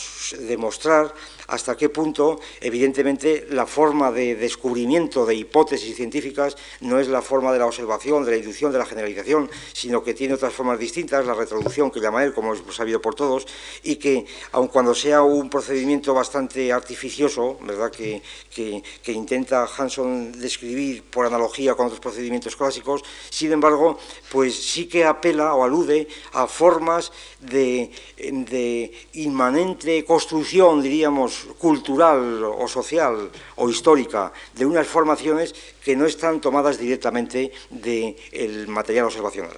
[0.41, 1.13] demostrar
[1.47, 7.51] hasta qué punto, evidentemente, la forma de descubrimiento de hipótesis científicas no es la forma
[7.53, 11.25] de la observación, de la inducción, de la generalización, sino que tiene otras formas distintas,
[11.25, 13.47] la retroducción que llama él, como es sabido por todos,
[13.83, 18.21] y que, aun cuando sea un procedimiento bastante artificioso, ¿verdad?, que,
[18.51, 23.97] que intenta Hanson describir por analogía con otros procedimientos clásicos, sin embargo,
[24.31, 27.11] pues sí que apela o alude a formas
[27.49, 36.05] de, de inmanente construcción, diríamos, cultural o social o histórica de unas formaciones que no
[36.05, 39.57] están tomadas directamente del material observacional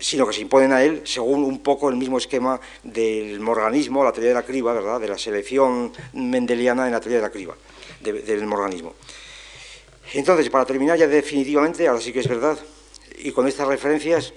[0.00, 4.12] sino que se imponen a él según un poco el mismo esquema del morganismo, la
[4.12, 5.00] teoría de la criba, ¿verdad?
[5.00, 7.56] de la selección mendeliana en la teoría de la criba,
[8.00, 8.94] del morganismo.
[10.14, 12.58] Entonces, para terminar ya definitivamente, ahora sí que es verdad,
[13.18, 14.32] y con estas referencias,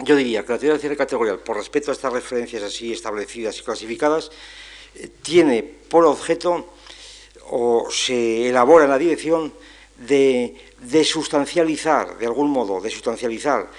[0.00, 3.58] yo diría que la teoría del cierre categorial, por respeto a estas referencias así establecidas
[3.58, 4.30] y clasificadas,
[4.94, 6.74] eh, tiene por objeto
[7.50, 9.52] o se elabora en la dirección
[9.96, 13.70] de, de sustancializar, de algún modo, de sustancializar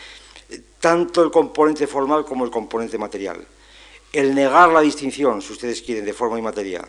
[0.50, 3.46] eh, tanto el componente formal como el componente material.
[4.12, 6.88] El negar la distinción, si ustedes quieren, de forma y materia,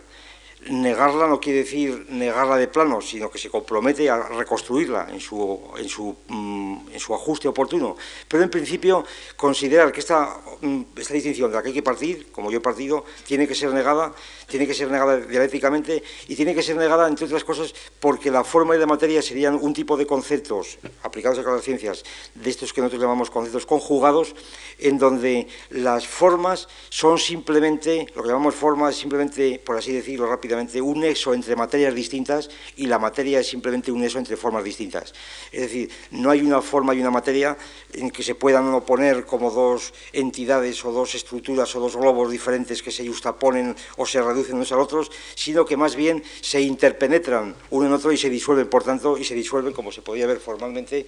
[0.70, 5.60] negarla no quiere decir negarla de plano, sino que se compromete a reconstruirla en su,
[5.76, 7.96] en su, mm, en su ajuste oportuno.
[8.28, 9.04] Pero en principio
[9.36, 12.60] considerar que esta, mm, esta distinción de la que hay que partir, como yo he
[12.60, 14.12] partido, tiene que ser negada,
[14.46, 18.44] tiene que ser negada dialécticamente y tiene que ser negada, entre otras cosas, porque la
[18.44, 22.04] forma y la materia serían un tipo de conceptos aplicados a las ciencias,
[22.34, 24.34] de estos que nosotros llamamos conceptos conjugados,
[24.78, 30.80] en donde las formas son simplemente, lo que llamamos formas, simplemente, por así decirlo rápidamente,
[30.80, 35.12] un nexo entre materias distintas y la materia es simplemente un nexo entre formas distintas.
[35.52, 37.56] Es decir, no hay una forma y una materia
[37.92, 42.82] en que se puedan oponer como dos entidades o dos estructuras o dos globos diferentes
[42.82, 47.92] que se justaponen o se a otros, sino que más bien se interpenetran uno en
[47.92, 51.06] otro y se disuelven, por tanto, y se disuelven como se podía ver formalmente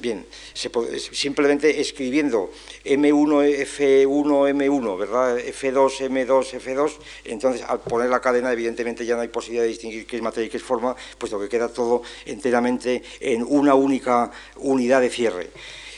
[0.00, 0.24] Bien,
[0.54, 2.52] simplemente escribiendo
[2.84, 5.38] M1, F1, M1, ¿verdad?
[5.40, 6.92] F2, M2, F2,
[7.24, 10.46] entonces al poner la cadena evidentemente ya no hay posibilidad de distinguir qué es materia
[10.46, 15.50] y qué es forma, puesto que queda todo enteramente en una única unidad de cierre.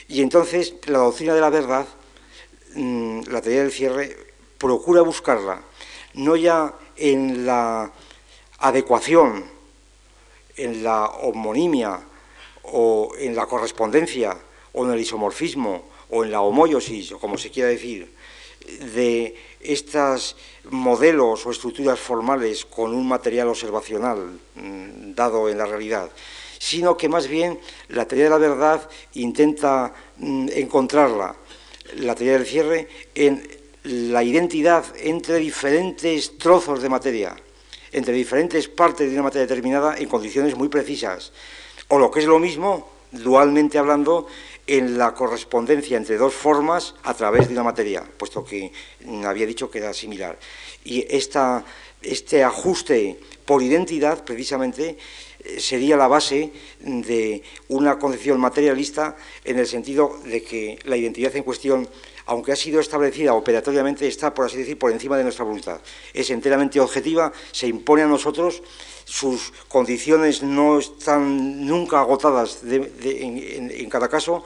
[0.09, 1.87] Y entonces la doctrina de la verdad,
[2.75, 4.17] mm, la teoría del cierre,
[4.57, 5.63] procura buscarla,
[6.15, 7.91] no ya en la
[8.59, 9.45] adecuación,
[10.57, 12.01] en la homonimia,
[12.63, 14.37] o en la correspondencia,
[14.73, 18.13] o en el isomorfismo, o en la homoiosis, o como se quiera decir,
[18.95, 20.37] de estos
[20.71, 26.11] modelos o estructuras formales con un material observacional mm, dado en la realidad,
[26.59, 27.59] sino que más bien
[27.89, 31.35] la teoría de la verdad intenta mm, encontrarla,
[31.97, 37.37] la teoría del cierre, en la identidad entre diferentes trozos de materia,
[37.93, 41.33] entre diferentes partes de una materia determinada en condiciones muy precisas,
[41.89, 44.27] o lo que es lo mismo, dualmente hablando,
[44.67, 48.71] en la correspondencia entre dos formas a través de una materia, puesto que
[49.25, 50.39] había dicho que era similar.
[50.85, 51.65] Y esta,
[52.03, 54.97] este ajuste por identidad, precisamente,
[55.43, 61.35] eh, sería la base de una concepción materialista en el sentido de que la identidad
[61.35, 61.89] en cuestión
[62.31, 65.81] aunque ha sido establecida operatoriamente, está, por así decir, por encima de nuestra voluntad.
[66.15, 68.63] Es enteramente objetiva, se impone a nosotros
[69.05, 74.45] sus condiciones no están nunca agotadas en, cada caso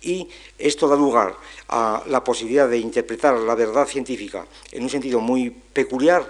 [0.00, 1.36] y esto da lugar
[1.68, 6.24] a la posibilidad de interpretar la verdad científica en un sentido muy peculiar,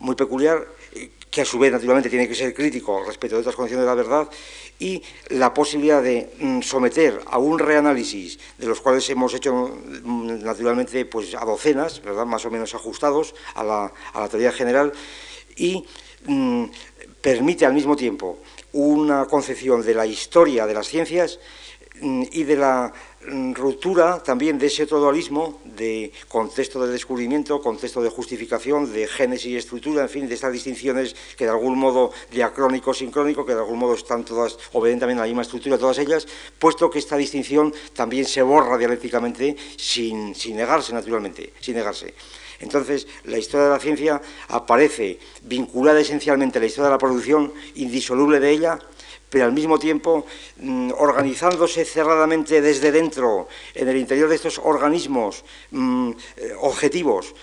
[0.00, 0.66] muy peculiar,
[1.30, 3.94] que a su vez naturalmente tiene que ser crítico respecto de otras condiciones de la
[3.94, 4.28] verdad,
[4.78, 10.42] y la posibilidad de mm, someter a un reanálisis, de los cuales hemos hecho mm,
[10.42, 12.26] naturalmente pues, a docenas, ¿verdad?
[12.26, 14.92] más o menos ajustados a la, a la teoría general,
[15.56, 15.84] y
[16.26, 16.64] mm,
[17.20, 18.38] permite al mismo tiempo
[18.72, 21.38] una concepción de la historia de las ciencias
[22.02, 22.92] y de la
[23.22, 29.46] ruptura también de ese otro dualismo de contexto de descubrimiento, contexto de justificación, de génesis
[29.46, 33.60] y estructura, en fin, de estas distinciones que de algún modo diacrónico, sincrónico, que de
[33.60, 36.26] algún modo están todas, obedecen a la misma estructura, todas ellas,
[36.58, 42.14] puesto que esta distinción también se borra dialécticamente sin, sin negarse, naturalmente, sin negarse.
[42.60, 47.52] Entonces, la historia de la ciencia aparece vinculada esencialmente a la historia de la producción,
[47.74, 48.78] indisoluble de ella,
[49.30, 50.26] pero al mismo tiempo
[50.58, 57.34] mm, organizándose cerradamente desde dentro, en el interior de estos organismos mm, eh, objetivos,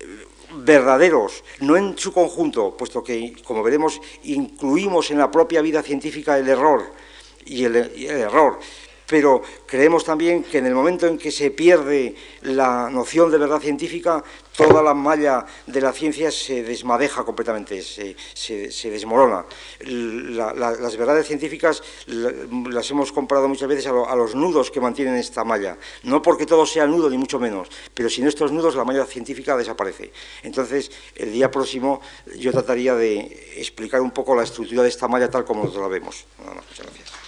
[0.00, 0.06] eh,
[0.54, 6.38] verdaderos, no en su conjunto, puesto que, como veremos, incluimos en la propia vida científica
[6.38, 6.92] el error
[7.44, 8.60] y el error,
[9.12, 13.60] pero creemos también que en el momento en que se pierde la noción de verdad
[13.60, 14.22] científica,
[14.56, 19.44] toda la malla de la ciencia se desmadeja completamente, se, desmorona.
[19.84, 25.78] las verdades científicas las hemos comparado muchas veces a, los nudos que mantienen esta malla.
[26.04, 29.56] No porque todo sea nudo, ni mucho menos, pero sin estos nudos la malla científica
[29.56, 30.12] desaparece.
[30.42, 32.00] Entonces, el día próximo
[32.36, 36.26] yo trataría de explicar un poco la estructura de esta malla tal como la vemos.
[36.38, 37.21] muchas gracias.